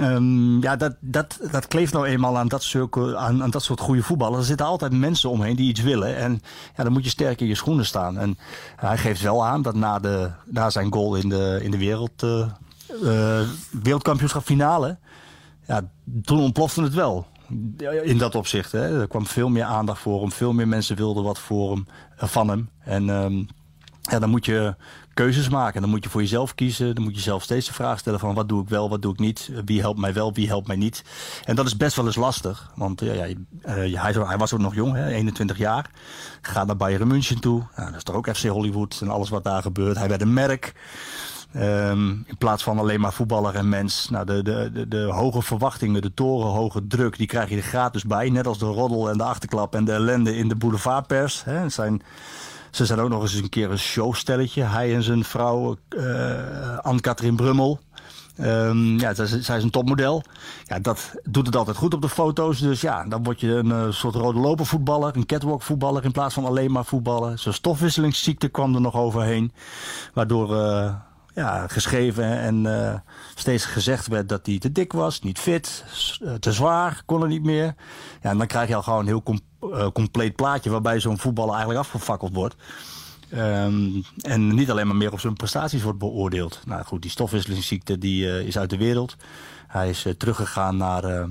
[0.00, 3.80] Um, ja, dat, dat, dat kleeft nou eenmaal aan dat, soort, aan, aan dat soort
[3.80, 4.40] goede voetballers.
[4.40, 6.16] Er zitten altijd mensen omheen die iets willen.
[6.16, 6.42] En
[6.76, 8.18] ja, dan moet je sterk in je schoenen staan.
[8.18, 8.38] En
[8.76, 12.22] hij geeft wel aan dat na, de, na zijn goal in de, in de wereld,
[12.22, 12.46] uh,
[13.02, 13.40] uh,
[13.82, 14.98] wereldkampioenschap finale...
[15.66, 15.80] Ja,
[16.22, 17.26] toen ontplofte het wel
[18.02, 18.72] in dat opzicht.
[18.72, 19.00] Hè.
[19.00, 20.32] Er kwam veel meer aandacht voor hem.
[20.32, 22.68] Veel meer mensen wilden wat voor hem, eh, van hem.
[22.84, 23.46] En um,
[24.00, 24.74] ja, dan moet je
[25.14, 25.80] keuzes maken.
[25.80, 26.94] Dan moet je voor jezelf kiezen.
[26.94, 29.12] Dan moet je zelf steeds de vraag stellen van wat doe ik wel, wat doe
[29.12, 29.50] ik niet.
[29.64, 31.04] Wie helpt mij wel, wie helpt mij niet.
[31.44, 32.72] En dat is best wel eens lastig.
[32.74, 35.90] Want ja, ja, uh, hij, hij, was ook nog jong, hè, 21 jaar.
[36.42, 37.62] Gaat naar Bayern München toe.
[37.76, 39.96] Nou, dat is toch ook FC Hollywood en alles wat daar gebeurt.
[39.96, 40.72] Hij werd een merk.
[41.56, 44.08] Um, in plaats van alleen maar voetballer en mens.
[44.10, 48.04] Nou, de, de, de, de, hoge verwachtingen, de torenhoge druk, die krijg je er gratis
[48.04, 48.30] bij.
[48.30, 51.44] Net als de roddel en de achterklap en de ellende in de boulevardpers.
[51.44, 51.68] Hè.
[51.68, 52.02] Zijn,
[52.70, 54.62] ze zijn ook nog eens een keer een showstelletje.
[54.62, 57.80] Hij en zijn vrouw, uh, Anne-Katrien Brummel.
[58.40, 60.22] Um, ja, zij, zij is een topmodel.
[60.64, 62.60] Ja, dat doet het altijd goed op de foto's.
[62.60, 66.12] Dus ja, dan word je een uh, soort rode loper voetballer, een catwalk voetballer in
[66.12, 67.38] plaats van alleen maar voetballen.
[67.38, 69.52] Zijn stofwisselingsziekte kwam er nog overheen.
[70.14, 70.56] Waardoor...
[70.56, 70.94] Uh,
[71.34, 72.94] ja, geschreven en uh,
[73.34, 75.84] steeds gezegd werd dat hij te dik was, niet fit,
[76.40, 77.74] te zwaar, kon er niet meer.
[78.22, 79.22] Ja, en dan krijg je al gewoon een heel
[79.62, 82.56] uh, compleet plaatje waarbij zo'n voetballer eigenlijk afgefakkeld wordt.
[83.34, 86.60] Um, en niet alleen maar meer op zijn prestaties wordt beoordeeld.
[86.66, 89.16] Nou goed, die stofwisselingsziekte die, is uit de wereld.
[89.66, 91.28] Hij is teruggegaan naar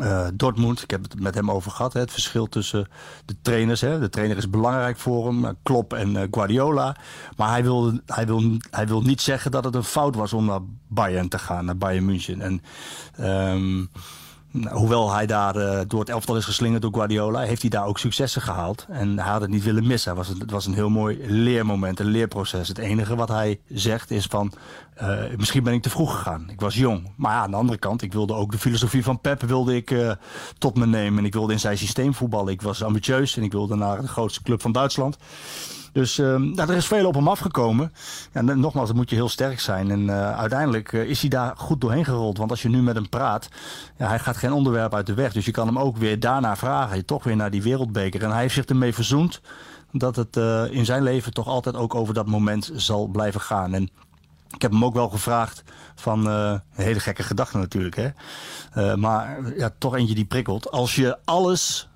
[0.00, 1.92] uh, Dortmund, ik heb het met hem over gehad.
[1.92, 2.88] Hè, het verschil tussen
[3.24, 3.80] de trainers.
[3.80, 3.98] Hè.
[3.98, 6.96] De trainer is belangrijk voor hem, eh, Klopp en uh, Guardiola.
[7.36, 10.44] Maar hij wil, hij, wil, hij wil niet zeggen dat het een fout was om
[10.44, 12.40] naar Bayern te gaan, naar Bayern München.
[12.40, 12.62] En
[13.52, 13.90] um,
[14.52, 17.86] nou, hoewel hij daar uh, door het elftal is geslingerd door Guardiola, heeft hij daar
[17.86, 18.86] ook successen gehaald.
[18.88, 20.16] En had het niet willen missen.
[20.16, 22.68] Het was, het was een heel mooi leermoment, een leerproces.
[22.68, 24.52] Het enige wat hij zegt is van,
[25.02, 26.50] uh, misschien ben ik te vroeg gegaan.
[26.50, 27.12] Ik was jong.
[27.16, 29.90] Maar ja, aan de andere kant, ik wilde ook de filosofie van Pep wilde ik,
[29.90, 30.12] uh,
[30.58, 31.18] tot me nemen.
[31.18, 32.52] En ik wilde in zijn systeem voetballen.
[32.52, 35.16] Ik was ambitieus en ik wilde naar de grootste club van Duitsland.
[35.92, 37.92] Dus uh, nou, er is veel op hem afgekomen.
[38.32, 39.90] Ja, nogmaals, dan moet je heel sterk zijn.
[39.90, 42.38] En uh, uiteindelijk uh, is hij daar goed doorheen gerold.
[42.38, 43.48] Want als je nu met hem praat,
[43.96, 45.32] ja, hij gaat geen onderwerp uit de weg.
[45.32, 47.04] Dus je kan hem ook weer daarna vragen.
[47.04, 48.22] Toch weer naar die wereldbeker.
[48.22, 49.40] En hij heeft zich ermee verzoend
[49.92, 53.74] dat het uh, in zijn leven toch altijd ook over dat moment zal blijven gaan.
[53.74, 53.90] En
[54.50, 55.62] ik heb hem ook wel gevraagd
[55.94, 57.96] van een hele gekke gedachte natuurlijk.
[57.96, 58.96] Hè?
[58.96, 60.70] Maar ja, toch eentje die prikkelt.
[60.70, 61.88] Als je alles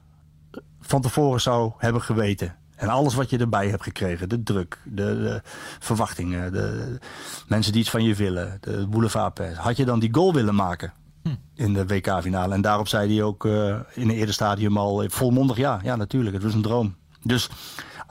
[0.80, 2.56] van tevoren zou hebben geweten.
[2.76, 4.28] En alles wat je erbij hebt gekregen.
[4.28, 5.40] De druk, de, de
[5.78, 6.98] verwachtingen, de, de,
[7.46, 8.58] mensen die iets van je willen.
[8.60, 9.56] De boulevardpers.
[9.56, 10.92] Had je dan die goal willen maken?
[11.22, 11.34] Hm.
[11.54, 12.54] In de WK-finale.
[12.54, 15.80] En daarop zei hij ook uh, in een eerder stadium al volmondig ja.
[15.82, 16.34] Ja, natuurlijk.
[16.34, 16.94] Het was een droom.
[17.22, 17.50] Dus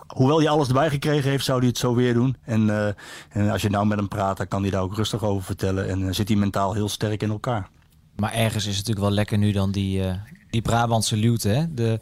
[0.08, 2.38] hoewel hij alles erbij gekregen heeft, zou hij het zo weer doen.
[2.43, 2.88] En, uh,
[3.30, 5.89] en als je nou met hem praat, dan kan hij daar ook rustig over vertellen.
[5.89, 7.69] En uh, zit hij mentaal heel sterk in elkaar.
[8.15, 10.02] Maar ergens is het natuurlijk wel lekker nu dan die,
[10.53, 11.49] die Brabantse luwte.
[11.49, 11.73] Hè?
[11.73, 11.99] De,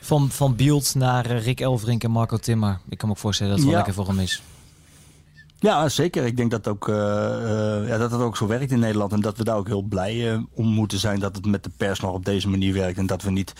[0.00, 2.80] van, van Bielt naar Rick Elverink en Marco Timmer.
[2.88, 3.84] Ik kan me ook voorstellen dat het wel ja.
[3.84, 4.42] lekker voor hem is.
[5.58, 6.24] Ja, zeker.
[6.24, 9.12] Ik denk dat, ook, uh, uh, ja, dat het ook zo werkt in Nederland.
[9.12, 11.70] En dat we daar ook heel blij uh, om moeten zijn dat het met de
[11.76, 12.98] pers nog op deze manier werkt.
[12.98, 13.52] En dat we niet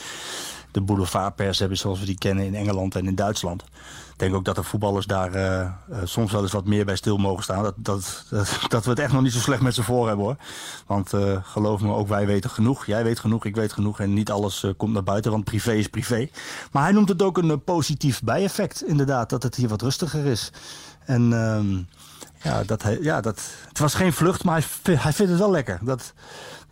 [0.74, 3.62] de boulevardpers hebben zoals we die kennen in Engeland en in Duitsland.
[4.12, 5.60] Ik denk ook dat de voetballers daar uh,
[5.90, 7.62] uh, soms wel eens wat meer bij stil mogen staan.
[7.62, 8.24] Dat, dat,
[8.68, 10.36] dat, we het echt nog niet zo slecht met ze voor hebben hoor.
[10.86, 12.86] Want uh, geloof me, ook wij weten genoeg.
[12.86, 14.00] Jij weet genoeg, ik weet genoeg.
[14.00, 16.28] En niet alles komt naar buiten, want privé is privé.
[16.72, 19.30] Maar hij noemt het ook een positief bijeffect inderdaad.
[19.30, 20.52] Dat het hier wat rustiger is.
[21.04, 21.82] En ehm,
[22.42, 25.78] ja, dat, ja dat, het was geen vlucht, maar hij, hij vindt het wel lekker.
[25.82, 26.12] Dat,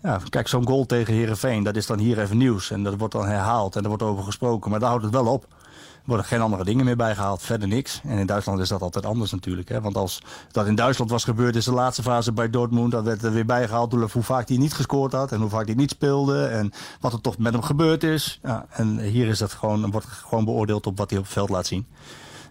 [0.03, 2.71] ja, kijk, zo'n goal tegen Herenveen, dat is dan hier even nieuws.
[2.71, 4.71] En dat wordt dan herhaald en er wordt over gesproken.
[4.71, 5.43] Maar daar houdt het wel op.
[5.43, 8.01] Er worden geen andere dingen meer bijgehaald, verder niks.
[8.05, 9.69] En in Duitsland is dat altijd anders natuurlijk.
[9.69, 9.81] Hè?
[9.81, 12.91] Want als dat in Duitsland was gebeurd, is de laatste fase bij Dortmund...
[12.91, 15.33] dat werd er weer bijgehaald hoe vaak hij niet gescoord had...
[15.33, 18.39] en hoe vaak hij niet speelde en wat er toch met hem gebeurd is.
[18.43, 21.49] Ja, en hier is dat gewoon, wordt gewoon beoordeeld op wat hij op het veld
[21.49, 21.87] laat zien.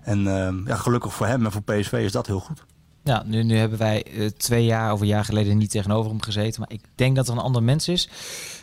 [0.01, 2.63] En uh, ja, gelukkig voor hem en voor PSV is dat heel goed.
[3.03, 6.21] Ja, nu, nu hebben wij uh, twee jaar of een jaar geleden niet tegenover hem
[6.21, 6.59] gezeten.
[6.59, 8.09] Maar ik denk dat er een ander mens is.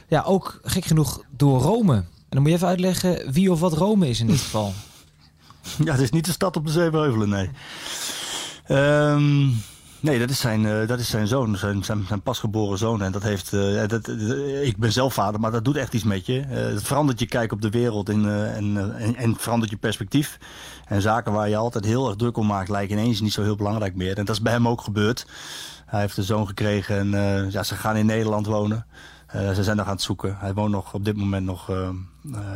[0.08, 1.94] Ja, ook gek genoeg door Rome.
[1.94, 4.72] En dan moet je even uitleggen wie of wat Rome is in dit geval.
[5.84, 7.50] Ja, het is niet de stad op de Zevenheuvelen, nee.
[8.68, 9.62] Um,
[10.00, 13.02] nee, dat is zijn, uh, dat is zijn zoon, zijn, zijn, zijn pasgeboren zoon.
[13.02, 16.04] En dat heeft, uh, dat, uh, ik ben zelf vader, maar dat doet echt iets
[16.04, 16.40] met je.
[16.48, 20.38] het verandert je kijk op de wereld en, en, en, en verandert je perspectief.
[20.86, 23.56] En zaken waar je altijd heel erg druk om maakt, lijken ineens niet zo heel
[23.56, 24.18] belangrijk meer.
[24.18, 25.26] En dat is bij hem ook gebeurd.
[25.86, 28.86] Hij heeft een zoon gekregen en ja, ze gaan in Nederland wonen.
[29.32, 30.36] Ze zijn nog aan het zoeken.
[30.38, 31.70] Hij woont nog op dit moment nog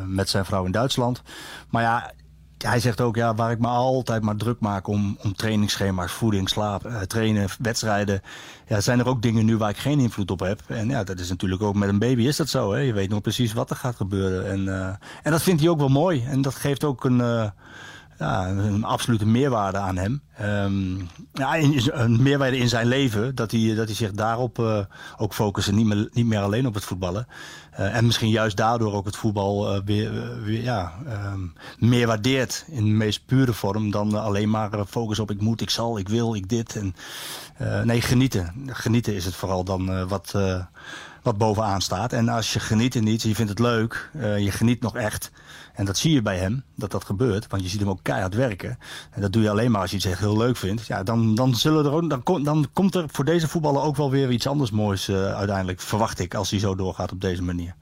[0.07, 1.22] met zijn vrouw in Duitsland.
[1.70, 2.12] Maar ja,
[2.62, 6.48] hij zegt ook, ja, waar ik me altijd maar druk maak om, om trainingsschema's, voeding,
[6.48, 8.22] slaap, uh, trainen, wedstrijden.
[8.66, 10.61] Ja, zijn er ook dingen nu waar ik geen invloed op heb.
[10.66, 12.72] En ja, dat is natuurlijk ook met een baby is dat zo.
[12.72, 12.79] Hè?
[12.79, 14.51] Je weet nog precies wat er gaat gebeuren.
[14.51, 14.87] En, uh,
[15.22, 16.25] en dat vindt hij ook wel mooi.
[16.25, 17.44] En dat geeft ook een, uh,
[18.22, 20.22] ja, een absolute meerwaarde aan hem.
[20.42, 23.35] Um, ja, een meerwaarde in zijn leven.
[23.35, 24.78] Dat hij, dat hij zich daarop uh,
[25.16, 27.26] ook focust en niet meer, niet meer alleen op het voetballen.
[27.72, 30.92] Uh, en misschien juist daardoor ook het voetbal uh, weer, weer ja,
[31.32, 35.61] um, meer waardeert in de meest pure vorm dan alleen maar focus op ik moet,
[35.61, 36.76] ik zal, ik wil, ik dit.
[36.76, 36.94] En,
[37.87, 38.54] nee, genieten.
[38.66, 40.35] Genieten is het vooral dan wat,
[41.22, 42.12] wat bovenaan staat.
[42.12, 45.30] En als je geniet er niet, je vindt het leuk, je geniet nog echt.
[45.74, 47.46] En dat zie je bij hem, dat dat gebeurt.
[47.46, 48.78] Want je ziet hem ook keihard werken.
[49.11, 50.87] En dat doe je alleen maar als je iets echt heel leuk vindt.
[50.87, 53.96] Ja, dan, dan, zullen er ook, dan, kom, dan komt er voor deze voetballer ook
[53.96, 55.80] wel weer iets anders moois uh, uiteindelijk.
[55.80, 57.74] Verwacht ik, als hij zo doorgaat op deze manier.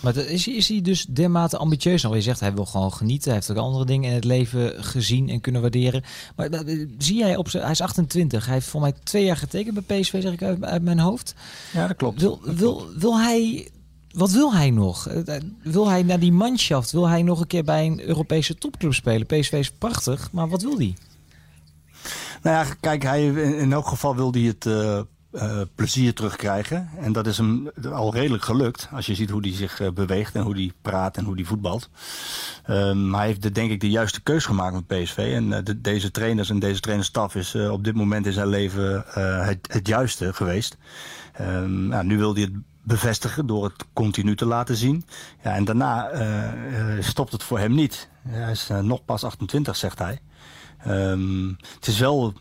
[0.00, 2.02] Maar is, is hij dus dermate ambitieus?
[2.02, 3.24] Nou, je zegt hij wil gewoon genieten.
[3.24, 6.04] Hij heeft ook andere dingen in het leven gezien en kunnen waarderen.
[6.36, 6.50] Maar
[6.98, 7.62] zie jij op zijn.
[7.62, 8.44] Hij is 28.
[8.44, 11.34] Hij heeft voor mij twee jaar getekend bij PSV, zeg ik uit, uit mijn hoofd.
[11.72, 12.20] Ja, dat klopt.
[12.20, 13.68] Wil, wil, wil hij
[14.16, 15.08] wat wil hij nog?
[15.62, 16.92] Wil hij naar die manschaft?
[16.92, 19.26] Wil hij nog een keer bij een Europese topclub spelen?
[19.26, 20.96] PSV is prachtig, maar wat wil hij?
[22.42, 23.26] Nou ja, kijk, hij,
[23.58, 25.00] in elk geval wil hij het uh,
[25.74, 26.88] plezier terugkrijgen.
[27.00, 28.88] En dat is hem al redelijk gelukt.
[28.92, 31.90] Als je ziet hoe hij zich beweegt en hoe hij praat en hoe hij voetbalt.
[32.70, 35.16] Um, hij heeft de, denk ik de juiste keus gemaakt met PSV.
[35.16, 39.04] En de, deze trainers en deze trainerstaf is op dit moment in zijn leven
[39.46, 40.76] het, het, juiste geweest.
[41.40, 42.52] Um, nou, nu wil hij het
[42.86, 45.04] bevestigen door het continu te laten zien.
[45.42, 48.08] Ja, en daarna uh, stopt het voor hem niet.
[48.28, 50.20] Hij is uh, nog pas 28, zegt hij.
[50.86, 52.34] Um, het is wel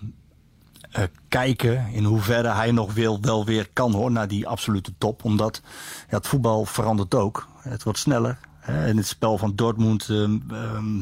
[1.27, 5.23] kijken in hoeverre hij nog wil, wel weer kan hoor, naar die absolute top.
[5.23, 5.61] Omdat
[6.09, 7.47] ja, het voetbal verandert ook.
[7.57, 8.39] Het wordt sneller.
[8.59, 8.87] Hè.
[8.87, 10.99] In het spel van Dortmund ehm, ehm,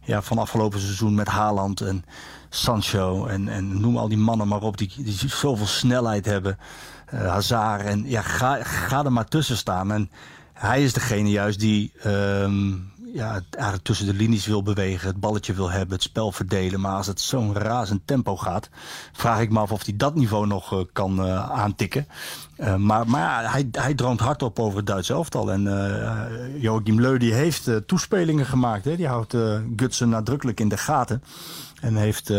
[0.00, 2.04] ja, van afgelopen seizoen met Haaland en
[2.48, 6.58] Sancho en, en noem al die mannen maar op die, die zoveel snelheid hebben.
[7.14, 9.92] Uh, Hazard en ja, ga, ga er maar tussen staan.
[9.92, 10.10] En
[10.52, 15.54] hij is degene juist die um, ja, eigenlijk tussen de linies wil bewegen, het balletje
[15.54, 16.80] wil hebben, het spel verdelen.
[16.80, 18.68] Maar als het zo'n razend tempo gaat,
[19.12, 22.06] vraag ik me af of hij dat niveau nog uh, kan uh, aantikken.
[22.76, 25.52] Maar maar hij, hij droomt hardop over het Duitse elftal.
[25.52, 25.62] En
[26.58, 28.84] Joachim Leu die heeft toespelingen gemaakt.
[28.84, 28.96] Hè?
[28.96, 29.36] Die houdt
[29.76, 31.22] Gutsen nadrukkelijk in de gaten.
[31.86, 32.32] En heeft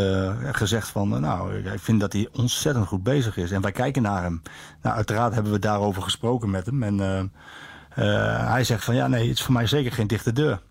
[0.52, 3.52] gezegd van, nou, ik vind dat hij ontzettend goed bezig is.
[3.52, 4.42] En wij kijken naar hem.
[4.82, 6.84] Nou, uiteraard hebben we daarover gesproken met hem.
[6.84, 10.62] En uh, hij zegt van ja, nee, het is voor mij zeker geen dichte deur.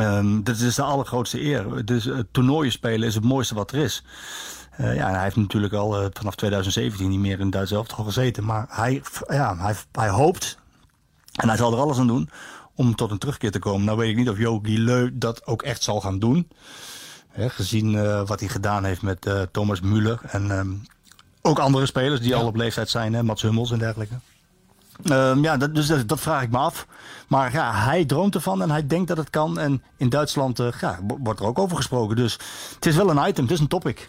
[0.00, 1.84] Um, dit is de allergrootste eer.
[1.84, 4.04] Dus toernooien spelen is het mooiste wat er is.
[4.78, 8.44] Ja, hij heeft natuurlijk al vanaf 2017 niet meer in Duits elftal gezeten.
[8.44, 10.58] Maar hij, ja, hij, hij hoopt,
[11.32, 12.30] en hij zal er alles aan doen,
[12.74, 13.84] om tot een terugkeer te komen.
[13.84, 16.48] Nou weet ik niet of Jogi Leu dat ook echt zal gaan doen.
[17.36, 20.30] He, gezien uh, wat hij gedaan heeft met Thomas Müller.
[20.30, 20.82] En um,
[21.42, 22.36] ook andere spelers die ja.
[22.36, 24.14] al op leeftijd zijn, hè, Mats Hummels en dergelijke.
[25.04, 26.86] Um, ja, dat, dus dat, dat, vraag ik me af.
[27.28, 29.58] Maar ja, hij droomt ervan en hij denkt dat het kan.
[29.58, 32.16] En in Duitsland uh, ja, wordt er ook over gesproken.
[32.16, 32.38] Dus
[32.74, 34.08] het is wel een item, het is een topic.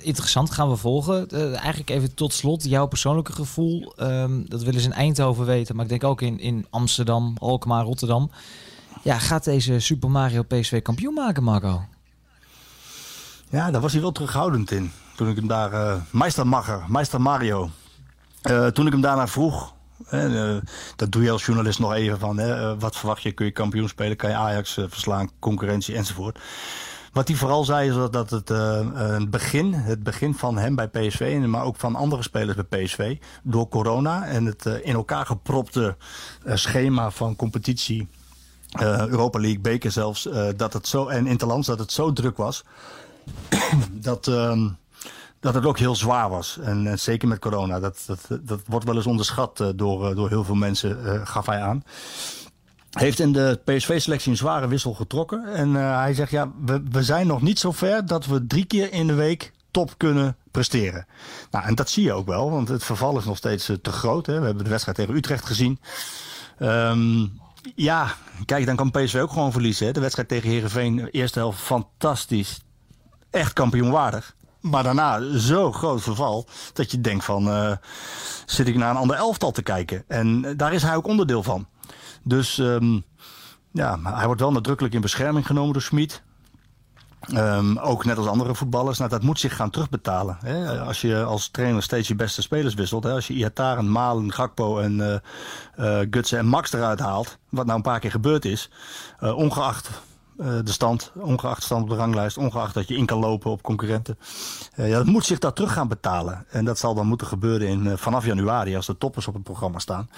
[0.00, 1.28] Interessant, gaan we volgen.
[1.54, 3.92] Eigenlijk even tot slot, jouw persoonlijke gevoel.
[4.00, 7.84] Um, dat willen ze in Eindhoven weten, maar ik denk ook in, in Amsterdam, Alkmaar,
[7.84, 8.30] Rotterdam.
[9.02, 11.84] Ja, gaat deze Super Mario PSV kampioen maken, Marco?
[13.50, 14.92] Ja, daar was hij wel terughoudend in.
[15.16, 15.72] Toen ik hem daar...
[15.72, 17.70] Uh, Meistermacher, Meister Mario.
[18.50, 19.74] Uh, toen ik hem daarna vroeg,
[20.10, 20.56] uh,
[20.96, 22.40] dat doe je als journalist nog even van.
[22.40, 23.32] Uh, wat verwacht je?
[23.32, 24.16] Kun je kampioen spelen?
[24.16, 25.30] Kan je Ajax verslaan?
[25.38, 26.38] Concurrentie enzovoort.
[27.12, 31.64] Wat hij vooral zei is dat, het begin, het begin van hem bij PSV, maar
[31.64, 35.96] ook van andere spelers bij PSV, door corona en het in elkaar gepropte
[36.44, 38.08] schema van competitie,
[39.08, 42.64] Europa League, beker zelfs, dat het zo, en Interlands, dat het zo druk was,
[44.08, 44.68] dat ehm,
[45.40, 46.58] dat het ook heel zwaar was.
[46.58, 47.80] En, zeker met corona.
[47.80, 51.26] Dat, dat, dat wordt wel eens onderschat uh, door, uh, door heel veel mensen, uh,
[51.26, 51.84] gaf hij aan.
[52.90, 55.54] Heeft in de PSV-selectie een zware wissel getrokken.
[55.54, 58.92] En hij zegt, ja, we, we zijn nog niet zo ver dat we drie keer
[58.92, 61.06] in de week top kunnen presteren.
[61.50, 64.26] Nou, en dat zie je ook wel, want het verval is nog steeds te groot.
[64.26, 64.38] Hè.
[64.38, 65.80] We hebben de wedstrijd tegen Utrecht gezien.
[66.58, 67.40] Um,
[67.74, 69.86] ja, kijk, dan kan PSV ook gewoon verliezen.
[69.86, 69.92] Hè.
[69.92, 72.60] De wedstrijd tegen Herenveen, eerste helft fantastisch.
[73.36, 74.34] Echt kampioenwaardig.
[74.60, 77.48] Maar daarna zo groot verval dat je denkt van...
[77.48, 77.72] Uh,
[78.46, 80.04] zit ik naar een ander elftal te kijken?
[80.08, 81.66] En daar is hij ook onderdeel van.
[82.22, 83.04] Dus um,
[83.72, 86.22] ja, hij wordt wel nadrukkelijk in bescherming genomen door Schmid.
[87.34, 88.98] Um, ook net als andere voetballers.
[88.98, 90.38] Nou, dat moet zich gaan terugbetalen.
[90.40, 90.80] Hè?
[90.80, 93.04] Als je als trainer steeds je beste spelers wisselt.
[93.04, 93.10] Hè?
[93.10, 95.22] Als je Iataren, Malen, Gakpo en
[95.78, 97.38] uh, Gutsen en Max eruit haalt.
[97.48, 98.70] Wat nou een paar keer gebeurd is.
[99.20, 99.90] Ongeacht
[100.36, 104.18] de stand, ongeacht stand op de ranglijst, ongeacht dat je in kan lopen op concurrenten.
[104.76, 106.44] Uh, ja, dat moet zich daar terug gaan betalen.
[106.48, 109.42] En dat zal dan moeten gebeuren in, uh, vanaf januari als de toppers op het
[109.42, 110.10] programma staan.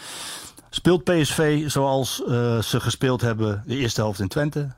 [0.71, 2.17] Speelt PSV zoals
[2.61, 4.69] ze gespeeld hebben de eerste helft in Twente.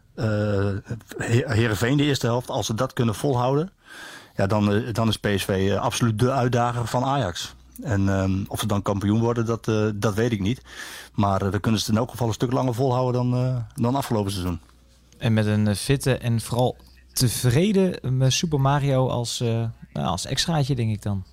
[1.46, 2.50] Heerenveen de eerste helft.
[2.50, 3.70] Als ze dat kunnen volhouden,
[4.36, 7.54] ja, dan, dan is PSV absoluut de uitdager van Ajax.
[7.82, 10.62] En um, of ze dan kampioen worden, dat, dat weet ik niet.
[11.14, 14.30] Maar dan kunnen ze het in elk geval een stuk langer volhouden dan, dan afgelopen
[14.30, 14.60] seizoen.
[15.20, 16.76] En met een fitte en vooral
[17.12, 19.48] tevreden Super Mario als, uh,
[19.92, 21.24] nou, als extraatje, denk ik dan.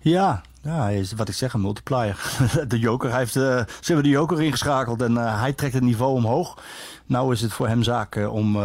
[0.00, 2.36] Ja, ja, is wat ik zeg, een multiplier.
[2.68, 6.62] De joker, heeft, uh, ze hebben de joker ingeschakeld en hij trekt het niveau omhoog.
[7.06, 8.56] Nou is het voor hem zaak om,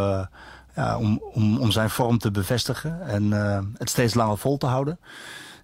[0.75, 3.31] ja, om, om, om zijn vorm te bevestigen en
[3.77, 4.99] het steeds langer vol te houden.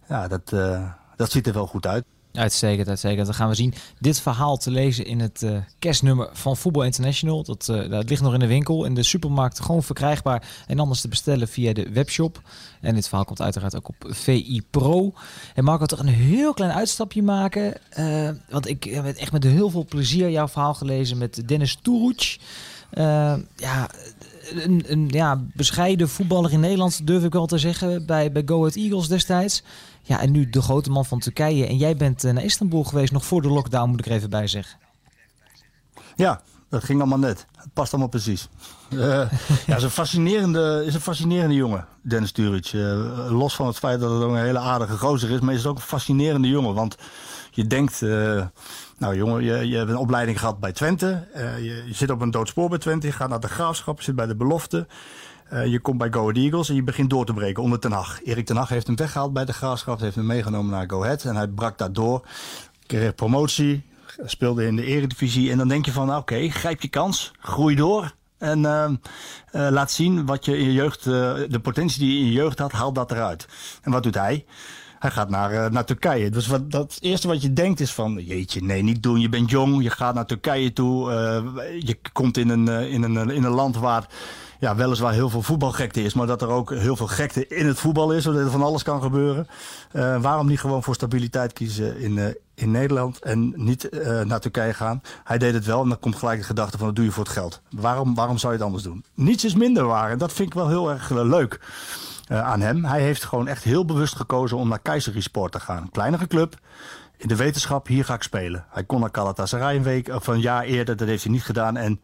[0.08, 0.49] Ja, dat,
[1.15, 2.06] dat ziet er wel goed uit.
[2.34, 3.26] Uitstekend, uitstekend.
[3.26, 7.43] Dan gaan we zien dit verhaal te lezen in het uh, kerstnummer van Voetbal International.
[7.43, 10.48] Dat, uh, dat ligt nog in de winkel, in de supermarkt gewoon verkrijgbaar.
[10.67, 12.41] En anders te bestellen via de webshop.
[12.82, 15.13] En dit verhaal komt uiteraard ook op VI Pro.
[15.54, 17.74] En Marco, toch een heel klein uitstapje maken.
[18.00, 22.38] Uh, want ik heb echt met heel veel plezier jouw verhaal gelezen met Dennis Turuc.
[23.56, 23.89] ja,
[24.52, 28.58] een, een ja, bescheiden voetballer in Nederland, durf ik wel te zeggen, bij, bij Go
[28.58, 29.63] Ahead Eagles destijds.
[30.06, 31.68] Ja, en nu de grote man van Turkije.
[31.68, 34.48] En jij bent naar Istanbul geweest, nog voor de lockdown, moet ik er even bij
[34.48, 34.80] zeggen.
[36.16, 37.46] Ja, dat ging allemaal net.
[37.56, 38.50] Het past allemaal precies.
[38.89, 39.00] Uh,
[39.68, 42.74] ja, is een, fascinerende, is een fascinerende jongen, Dennis Turic.
[42.74, 45.60] Uh, los van het feit dat het ook een hele aardige gozer is, maar is
[45.60, 46.74] het ook een fascinerende jongen.
[46.74, 46.98] Want
[47.52, 48.46] je denkt, uh,
[48.98, 51.28] nou jongen, je, je hebt een opleiding gehad bij Twente.
[51.36, 54.16] Je, je, zit op een doodspoor bij Twente, je gaat naar de graafschap, je zit
[54.16, 54.88] bij de belofte.
[55.54, 57.92] Eh, je komt bij Go Ahead Eagles en je begint door te breken onder Ten
[57.92, 58.24] Hag.
[58.24, 60.00] Erik Ten Hag heeft hem weggehaald bij de Graafschap.
[60.00, 61.24] Heeft hem meegenomen naar Go Ahead.
[61.24, 62.28] En hij brak daar door.
[62.86, 63.84] Kreeg promotie.
[64.26, 65.52] Speelde in de eredivisie.
[65.52, 67.32] En dan denk je van, nou, oké, grijp je kans.
[67.39, 68.13] Groei door.
[68.38, 68.89] En uh,
[69.52, 72.60] uh, laat zien wat je in je jeugd, de potentie die je in je jeugd
[72.60, 73.48] had, haal dat eruit.
[73.82, 74.46] En wat doet hij?
[75.00, 76.30] Hij gaat naar, naar Turkije.
[76.30, 79.20] Dus wat, dat eerste wat je denkt is van, jeetje, nee, niet doen.
[79.20, 81.12] Je bent jong, je gaat naar Turkije toe.
[81.80, 84.08] je komt in een, in, een, in een land waar
[84.63, 87.80] ja, weliswaar heel veel voetbalgekte is, maar dat er ook heel veel gekte in het
[87.80, 89.47] voetbal is, zodat er van alles kan gebeuren.
[89.91, 94.39] Uh, waarom niet gewoon voor stabiliteit kiezen in, uh, in Nederland en niet uh, naar
[94.39, 95.02] Turkije gaan?
[95.23, 97.23] Hij deed het wel en dan komt gelijk de gedachte van dat doe je voor
[97.23, 97.62] het geld.
[97.69, 99.04] Waarom, waarom zou je het anders doen?
[99.13, 101.60] Niets is minder waar en dat vind ik wel heel erg leuk
[102.28, 102.86] aan hem.
[102.86, 105.89] Hij heeft gewoon echt heel bewust gekozen om naar Keizersport te gaan.
[105.91, 106.56] Kleinere club
[107.17, 108.65] in de wetenschap, hier ga ik spelen.
[108.69, 111.78] Hij kon naar Galatasaray een week of een jaar eerder, dat heeft hij niet gedaan.
[111.78, 112.02] En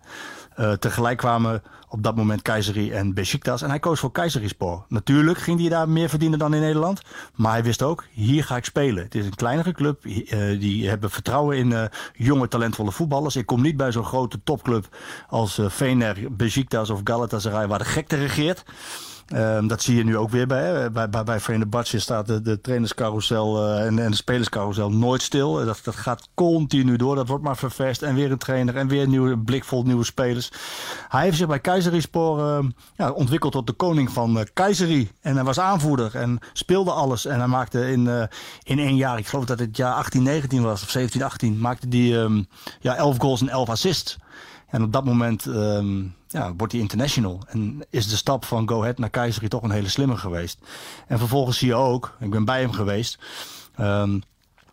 [0.60, 3.62] uh, tegelijk kwamen op dat moment Keizeri en Besiktas.
[3.62, 4.86] En hij koos voor Keizerispor.
[4.88, 7.02] Natuurlijk ging hij daar meer verdienen dan in Nederland.
[7.36, 9.04] Maar hij wist ook, hier ga ik spelen.
[9.04, 10.06] Het is een kleinere club.
[10.06, 13.36] Uh, die hebben vertrouwen in uh, jonge, talentvolle voetballers.
[13.36, 14.95] Ik kom niet bij zo'n grote topclub
[15.28, 17.67] als Fener, Besiktas of Galatasaray...
[17.67, 18.63] waar de gekte regeert.
[19.36, 20.92] Um, dat zie je nu ook weer bij.
[20.92, 21.39] Bij, bij, bij
[21.80, 25.65] staat de, de trainerscarousel uh, en, en de spelerscarousel nooit stil.
[25.65, 27.15] Dat, dat gaat continu door.
[27.15, 28.02] Dat wordt maar vervest.
[28.02, 30.52] En weer een trainer en weer een nieuwe blik vol nieuwe spelers.
[31.08, 35.10] Hij heeft zich bij Keizerispor uh, ja, ontwikkeld tot de koning van uh.
[35.22, 37.26] En hij was aanvoerder en speelde alles.
[37.26, 38.30] En hij maakte in,
[38.63, 41.88] in één jaar, ik geloof dat het jaar 18, 19 was, of 17, 18, maakte
[41.89, 42.48] hij um,
[42.80, 44.18] ja, 11 goals en 11 assists.
[44.70, 47.42] En op dat moment um, ja, wordt hij international.
[47.48, 50.60] En is de stap van Go Ahead naar Keizeri toch een hele slimme geweest.
[51.08, 53.20] En vervolgens zie je ook, ik ben bij hem geweest.
[53.80, 54.22] Um,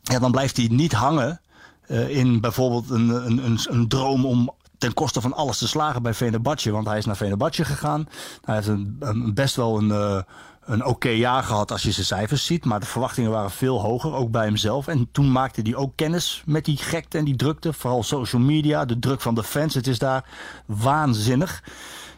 [0.03, 1.41] ja, dan blijft hij niet hangen
[1.89, 6.03] uh, in bijvoorbeeld een, een, een, een droom om ten koste van alles te slagen
[6.03, 6.71] bij Venerbahce.
[6.71, 8.09] Want hij is naar Venerbahce gegaan.
[8.45, 10.21] Hij heeft een, een best wel een, uh,
[10.66, 12.64] een oké jaar gehad als je zijn cijfers ziet.
[12.64, 14.87] Maar de verwachtingen waren veel hoger, ook bij hemzelf.
[14.87, 17.72] En toen maakte hij ook kennis met die gekte en die drukte.
[17.72, 19.74] Vooral social media, de druk van de fans.
[19.74, 20.24] Het is daar
[20.66, 21.62] waanzinnig.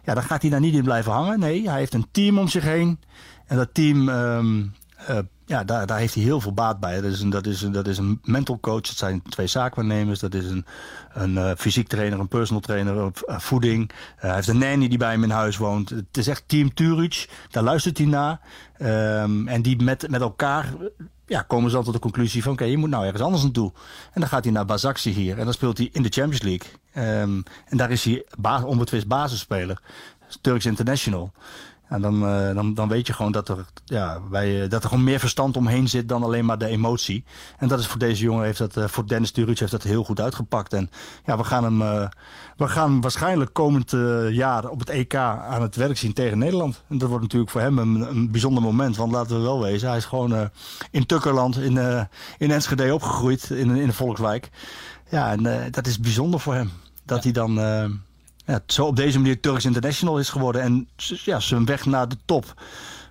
[0.04, 1.38] Ja, dan gaat hij daar niet in blijven hangen.
[1.38, 3.00] Nee, hij heeft een team om zich heen.
[3.46, 4.08] En dat team...
[4.08, 4.74] Um,
[5.11, 7.00] uh, ja, daar, daar heeft hij heel veel baat bij.
[7.00, 10.20] Dat is een, dat is een, dat is een mental coach, dat zijn twee zaakwaarnemers.
[10.20, 10.66] Dat is een,
[11.12, 13.90] een uh, fysiek trainer, een personal trainer, uh, voeding.
[13.90, 15.90] Uh, hij heeft een nanny die bij hem in huis woont.
[15.90, 18.40] Het is echt Team Turic, daar luistert hij naar.
[19.22, 20.72] Um, en die met, met elkaar
[21.26, 22.52] ja, komen ze dan tot de conclusie van...
[22.52, 23.72] oké, je moet nou ergens anders naartoe.
[24.12, 25.38] En dan gaat hij naar Basaksehir hier.
[25.38, 26.70] En dan speelt hij in de Champions League.
[27.22, 28.26] Um, en daar is hij
[28.64, 29.80] onbetwist basisspeler.
[30.40, 31.32] Turks International.
[31.88, 35.05] En dan, uh, dan, dan weet je gewoon dat er, ja, bij, dat er gewoon
[35.05, 37.24] meer verstand omheen zit dan alleen maar de emotie.
[37.59, 40.05] En dat is voor deze jongen, heeft dat, uh, voor Dennis Turic heeft dat heel
[40.05, 40.72] goed uitgepakt.
[40.72, 40.90] En
[41.24, 42.09] ja, we gaan hem, uh,
[42.57, 43.90] we gaan waarschijnlijk komend
[44.31, 46.83] jaar op het EK aan het werk zien tegen Nederland.
[46.88, 48.96] En dat wordt natuurlijk voor hem een, een bijzonder moment.
[48.96, 50.51] Want laten we wel wezen, hij is gewoon
[50.90, 54.51] in Tukkerland, in, in Enschede opgegroeid, in, in de Volkswijk.
[55.11, 56.70] Ja, en dat is bijzonder voor hem.
[57.05, 57.22] Dat ja.
[57.22, 57.59] hij dan
[58.48, 60.62] ja, zo op deze manier Turks International is geworden.
[60.62, 62.54] En ja, zijn weg naar de top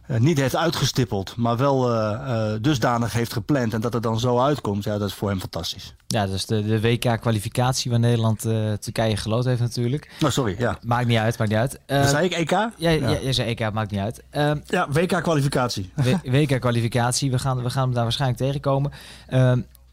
[0.08, 3.74] uh, niet heeft uitgestippeld, maar wel uh, uh, dusdanig heeft gepland.
[3.74, 5.94] En dat het dan zo uitkomt, ja, dat is voor hem fantastisch.
[6.08, 8.42] Ja, dus de, de WK-kwalificatie waar Nederland
[8.80, 10.12] Turkije geloot heeft natuurlijk.
[10.24, 10.78] Oh, sorry, ja.
[10.82, 11.80] Maakt niet uit, maakt niet uit.
[12.10, 12.50] Zei ik EK?
[12.50, 12.90] Ja, ja.
[12.90, 14.24] ja, jij zei EK, maakt niet uit.
[14.66, 15.92] Ja, WK-kwalificatie.
[16.24, 18.92] WK-kwalificatie, we gaan, we gaan hem daar waarschijnlijk tegenkomen.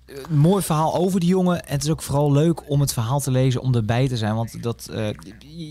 [0.06, 1.66] Uh, een mooi verhaal over die jongen.
[1.66, 4.34] En het is ook vooral leuk om het verhaal te lezen, om erbij te zijn.
[4.34, 5.08] Want dat, uh,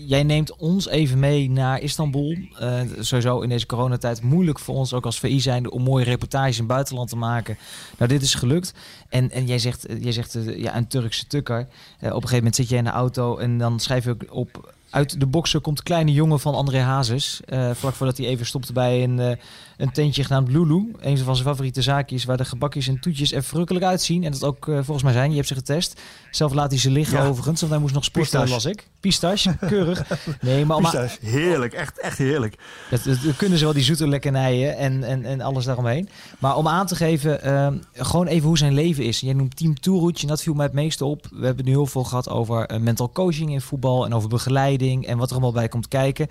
[0.06, 2.36] jij neemt ons even mee naar Istanbul.
[2.60, 6.54] Uh, sowieso in deze coronatijd moeilijk voor ons, ook als VI zijnde, om mooie reportages
[6.54, 7.56] in het buitenland te maken.
[7.98, 8.74] Nou, dit is gelukt.
[9.08, 11.60] En, en jij zegt, jij zegt uh, ja, een Turkse tukker.
[11.60, 11.66] op
[12.00, 14.72] een gegeven moment zit jij in de auto en dan schrijf je ook op...
[14.90, 17.40] Uit de boksen komt kleine jongen van André Hazes.
[17.72, 19.38] vlak voordat hij even stopte bij een
[19.84, 20.92] een tentje genaamd Lulu.
[21.00, 24.24] Een van zijn favoriete zaakjes waar de gebakjes en toetjes er verrukkelijk uitzien.
[24.24, 25.30] En dat ook uh, volgens mij zijn.
[25.30, 26.00] Je hebt ze getest.
[26.30, 27.26] Zelf laat hij ze liggen ja.
[27.26, 27.60] overigens.
[27.60, 28.88] Want hij moest nog sporten, was ik.
[29.00, 30.04] Pistache, keurig.
[30.40, 31.72] Nee, maar, Pistache, heerlijk.
[31.72, 32.58] Echt, echt heerlijk.
[32.90, 36.08] Dat, dat, dat, kunnen ze wel, die zoete lekkernijen en, en, en alles daaromheen.
[36.38, 39.20] Maar om aan te geven, uh, gewoon even hoe zijn leven is.
[39.20, 41.26] Jij noemt Team Toeroetje en dat viel mij het meeste op.
[41.30, 45.06] We hebben nu heel veel gehad over uh, mental coaching in voetbal en over begeleiding
[45.06, 46.28] en wat er allemaal bij komt kijken.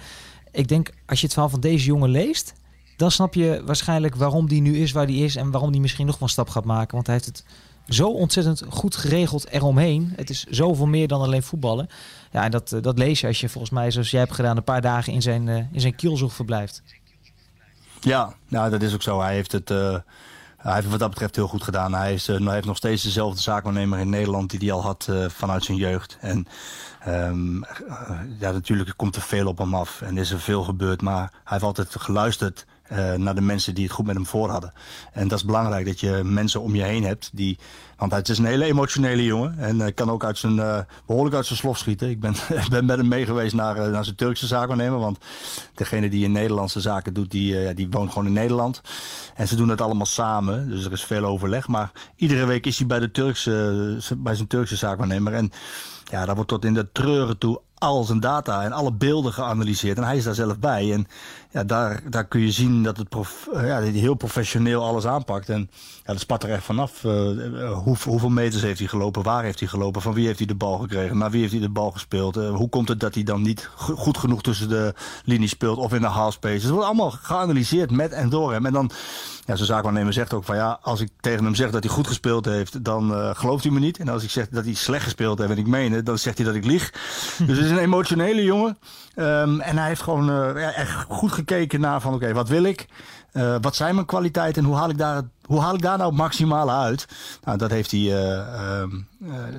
[0.51, 2.53] Ik denk, als je het verhaal van deze jongen leest,
[3.03, 6.05] dan snap je waarschijnlijk waarom die nu is waar die is en waarom die misschien
[6.05, 6.93] nog wel een stap gaat maken.
[6.93, 7.45] Want hij heeft het
[7.87, 10.13] zo ontzettend goed geregeld eromheen.
[10.15, 11.87] Het is zoveel meer dan alleen voetballen.
[12.31, 14.63] Ja, en dat, dat lees je als je volgens mij, zoals jij hebt gedaan, een
[14.63, 16.81] paar dagen in zijn, uh, in zijn verblijft.
[17.99, 19.21] Ja, nou, dat is ook zo.
[19.21, 19.69] Hij heeft het.
[19.69, 19.97] Uh,
[20.57, 21.93] hij heeft wat dat betreft heel goed gedaan.
[21.93, 25.63] Hij, is, hij heeft nog steeds dezelfde zaakwaarnemer in Nederland die hij al had vanuit
[25.63, 26.17] zijn jeugd.
[26.21, 26.47] En
[26.99, 27.55] ehm,
[28.39, 31.01] ja, natuurlijk komt er veel op hem af en is er veel gebeurd.
[31.01, 34.49] Maar hij heeft altijd geluisterd uh, naar de mensen die het goed met hem voor
[34.49, 34.73] hadden.
[35.11, 37.59] En dat is belangrijk, dat je mensen om je heen hebt die...
[37.97, 41.35] Want het is een hele emotionele jongen en uh, kan ook uit zijn, uh, behoorlijk
[41.35, 42.09] uit zijn slof schieten.
[42.09, 42.35] Ik ben,
[42.69, 44.99] ben met hem mee geweest naar, naar zijn Turkse zaakwaarnemer.
[44.99, 45.17] Want
[45.73, 48.81] degene die in Nederlandse zaken doet, die, die woont gewoon in Nederland.
[49.35, 51.67] En ze doen het allemaal samen, dus er is veel overleg.
[51.67, 55.33] Maar iedere week is hij bij, de Turkse, bij zijn Turkse zaakwaarnemer.
[55.33, 55.51] En
[56.03, 59.97] ja, daar wordt tot in de treuren toe al zijn data en alle beelden geanalyseerd.
[59.97, 60.93] En hij is daar zelf bij.
[60.93, 61.07] En
[61.51, 65.49] ja, daar, daar kun je zien dat het prof, eh, ja, heel professioneel alles aanpakt.
[65.49, 65.69] En
[66.05, 67.03] ja, dat spat er echt vanaf.
[67.03, 67.11] Uh,
[67.71, 69.23] hoe, hoeveel meters heeft hij gelopen?
[69.23, 70.01] Waar heeft hij gelopen?
[70.01, 71.17] Van wie heeft hij de bal gekregen?
[71.17, 72.35] Naar wie heeft hij de bal gespeeld?
[72.35, 74.93] Hoe komt het dat hij dan niet goed genoeg tussen de
[75.25, 76.61] linies speelt of in de half space?
[76.61, 78.65] Het wordt allemaal geanalyseerd met en door hem.
[78.65, 78.91] En dan,
[79.45, 82.07] ja, zijn zaakwaarnemer zegt ook van ja, als ik tegen hem zeg dat hij goed
[82.07, 83.99] gespeeld heeft, dan gelooft hij me niet.
[83.99, 86.37] En als ik zeg dat hij slecht gespeeld heeft en ik meen het, dan zegt
[86.37, 86.93] hij dat ik lieg.
[87.47, 88.77] dus een emotionele jongen.
[89.15, 92.87] Um, en hij heeft gewoon uh, echt goed gekeken naar van oké, wat wil ik?
[93.33, 96.09] Uh, wat zijn mijn kwaliteiten en hoe haal ik daar, hoe haal ik daar nou
[96.09, 97.07] het maximale uit?
[97.43, 98.83] Nou, dat heeft hij, uh, uh,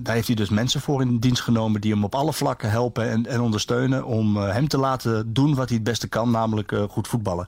[0.03, 3.11] daar heeft hij dus mensen voor in dienst genomen die hem op alle vlakken helpen
[3.11, 7.09] en, en ondersteunen om hem te laten doen wat hij het beste kan, namelijk goed
[7.09, 7.47] voetballen.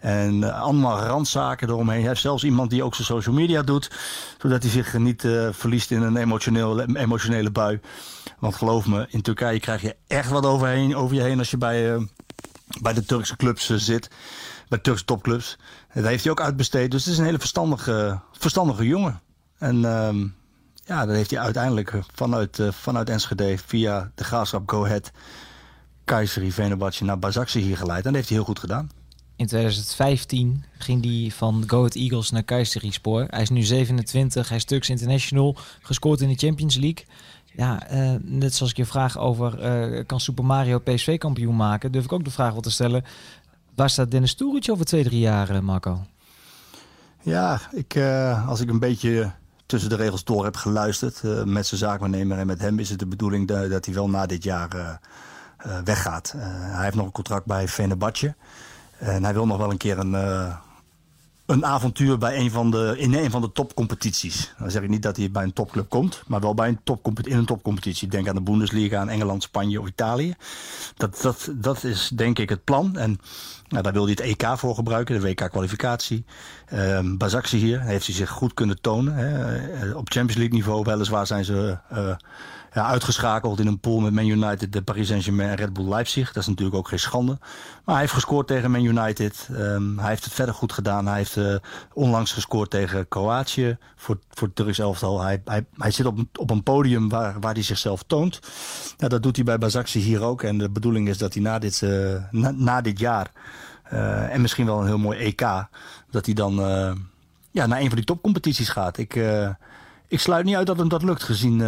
[0.00, 1.98] En allemaal randzaken eromheen.
[1.98, 3.90] Hij heeft zelfs iemand die ook zijn social media doet,
[4.38, 7.80] zodat hij zich niet verliest in een emotioneel, emotionele bui.
[8.38, 12.08] Want geloof me, in Turkije krijg je echt wat over je heen als je bij,
[12.80, 14.08] bij de Turkse clubs zit
[14.68, 15.56] bij Turkse topclubs.
[15.94, 16.90] Dat heeft hij ook uitbesteed.
[16.90, 19.20] Dus het is een hele verstandige, verstandige jongen.
[19.58, 20.14] En uh,
[20.84, 25.10] ja, dat heeft hij uiteindelijk vanuit, uh, vanuit Enschede via de Graafschap Go Ahead...
[26.04, 27.98] Kayseri Venerbahce naar Basaksehir hier geleid.
[27.98, 28.90] En dat heeft hij heel goed gedaan.
[29.36, 33.26] In 2015 ging hij van Go Ahead Eagles naar Kayseri-spoor.
[33.28, 37.04] Hij is nu 27, hij is Turks International, gescoord in de Champions League...
[37.58, 41.92] Ja, uh, net zoals ik je vraag over uh, kan Super Mario PSV kampioen maken,
[41.92, 43.04] durf ik ook de vraag wel te stellen.
[43.74, 46.04] Waar staat Dennis Toeric over twee, drie jaar, eh, Marco?
[47.22, 47.98] Ja, ik,
[48.46, 49.30] als ik een beetje
[49.66, 52.78] tussen de regels door heb geluisterd met zijn zaakwaarnemer en met hem...
[52.78, 55.00] is het de bedoeling dat, dat hij wel na dit jaar
[55.84, 56.34] weggaat.
[56.36, 58.34] hij heeft nog een contract bij Fenerbahce.
[58.98, 60.14] En hij wil nog wel een keer een,
[61.48, 64.54] een avontuur bij een van de, in een van de topcompetities.
[64.58, 67.32] Dan zeg ik niet dat hij bij een topclub komt, maar wel bij een topcompetitie,
[67.32, 68.08] in een topcompetitie.
[68.08, 70.34] Denk aan de Bundesliga, aan Engeland, Spanje of Italië.
[70.96, 72.96] Dat, dat, dat is denk ik het plan.
[72.96, 73.20] En
[73.68, 76.24] nou, daar wil hij het EK voor gebruiken, de WK-kwalificatie.
[76.72, 79.14] Uh, Bazaxi hier heeft hij zich goed kunnen tonen.
[79.14, 79.56] Hè.
[79.72, 82.14] Eh, op Champions League niveau weliswaar zijn ze uh,
[82.72, 86.32] ja, uitgeschakeld in een pool met Man United, de Paris Saint-Germain en Red Bull Leipzig.
[86.32, 87.38] Dat is natuurlijk ook geen schande.
[87.84, 89.48] Maar hij heeft gescoord tegen Man United.
[89.50, 91.06] Um, hij heeft het verder goed gedaan.
[91.06, 91.56] Hij heeft uh,
[91.92, 95.20] onlangs gescoord tegen Kroatië voor, voor het Turks elftal.
[95.20, 98.40] Hij, hij, hij zit op, op een podium waar, waar hij zichzelf toont.
[98.96, 100.42] Dat doet hij bij Bazaxi hier ook.
[100.42, 102.22] En de bedoeling is dat hij na dit, uh,
[102.54, 103.30] na, dit jaar...
[104.30, 105.66] En misschien wel een heel mooi EK.
[106.10, 106.54] Dat hij dan
[107.50, 108.98] ja, naar een van die topcompetities gaat.
[108.98, 109.14] Ik,
[110.08, 111.58] ik sluit niet uit dat hem dat lukt gezien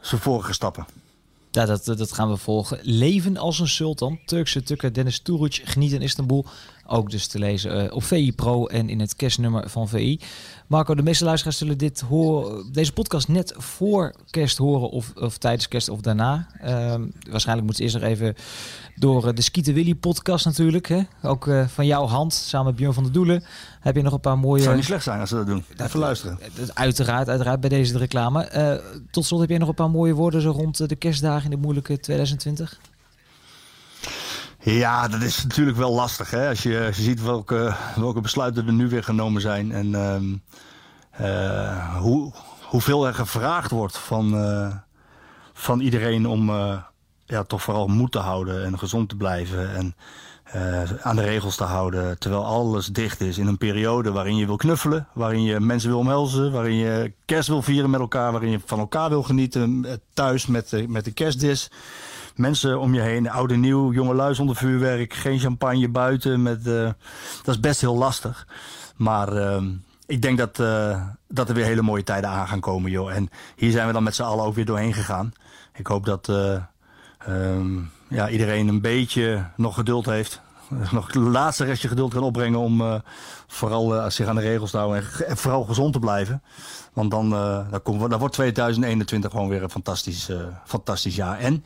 [0.00, 0.86] zijn vorige stappen.
[1.50, 2.78] Ja, dat, dat gaan we volgen.
[2.82, 4.18] Leven als een sultan.
[4.26, 6.46] Turkse tukker Dennis Turuc geniet in Istanbul.
[6.92, 10.20] Ook dus te lezen uh, op VI Pro en in het kerstnummer van VI.
[10.66, 15.38] Marco, de meeste luisteraars zullen dit horen, deze podcast net voor kerst horen of, of
[15.38, 16.46] tijdens kerst of daarna.
[16.64, 16.94] Uh,
[17.30, 18.34] waarschijnlijk moeten ze eerst nog even
[18.94, 20.88] door uh, de Skieten Willy podcast natuurlijk.
[20.88, 21.00] Hè?
[21.22, 23.44] Ook uh, van jouw hand, samen met Björn van der Doelen.
[23.80, 24.54] Heb je nog een paar mooie...
[24.54, 25.64] Het zou niet slecht zijn als ze dat doen.
[25.76, 26.38] Even luisteren.
[26.74, 28.82] Uiteraard, uiteraard bij deze de reclame.
[29.10, 31.62] tot slot heb je nog een paar mooie woorden zo rond de kerstdagen in de
[31.62, 32.80] moeilijke 2020?
[34.62, 36.30] Ja, dat is natuurlijk wel lastig.
[36.30, 36.48] Hè?
[36.48, 39.72] Als, je, je ziet welke, welke besluiten er nu weer genomen zijn.
[39.72, 40.42] En um,
[41.20, 42.32] uh, hoe,
[42.62, 44.74] hoeveel er gevraagd wordt van, uh,
[45.52, 46.76] van iedereen om uh,
[47.24, 49.74] ja, toch vooral moed te houden en gezond te blijven.
[49.74, 49.94] En
[51.02, 52.18] aan de regels te houden.
[52.18, 55.06] Terwijl alles dicht is in een periode waarin je wil knuffelen.
[55.14, 56.52] Waarin je mensen wil omhelzen.
[56.52, 58.32] Waarin je kerst wil vieren met elkaar.
[58.32, 59.86] Waarin je van elkaar wil genieten.
[60.14, 61.70] Thuis met de, met de kerstdis
[62.40, 66.42] mensen om je heen, oude nieuw, jonge lui zonder vuurwerk, geen champagne buiten.
[66.42, 66.90] Met, uh,
[67.42, 68.46] dat is best heel lastig.
[68.96, 69.62] Maar uh,
[70.06, 73.12] ik denk dat, uh, dat er weer hele mooie tijden aan gaan komen, joh.
[73.12, 75.32] En hier zijn we dan met z'n allen ook weer doorheen gegaan.
[75.74, 76.28] Ik hoop dat
[77.28, 80.40] um, ja, iedereen een beetje nog geduld heeft.
[80.92, 83.02] Nog het laatste restje geduld kan opbrengen om
[83.46, 86.42] vooral zich aan de regels te houden en, vooral gezond te blijven.
[86.92, 87.30] Want dan,
[87.70, 90.30] dan, komt, dan wordt 2021 gewoon weer een fantastisch,
[90.64, 91.38] fantastisch jaar.
[91.38, 91.64] En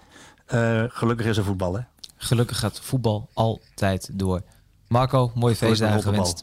[0.53, 1.81] uh, gelukkig is er voetbal, hè?
[2.17, 4.43] Gelukkig gaat voetbal altijd door.
[4.89, 6.43] Marco, mooie feestdagen gewenst.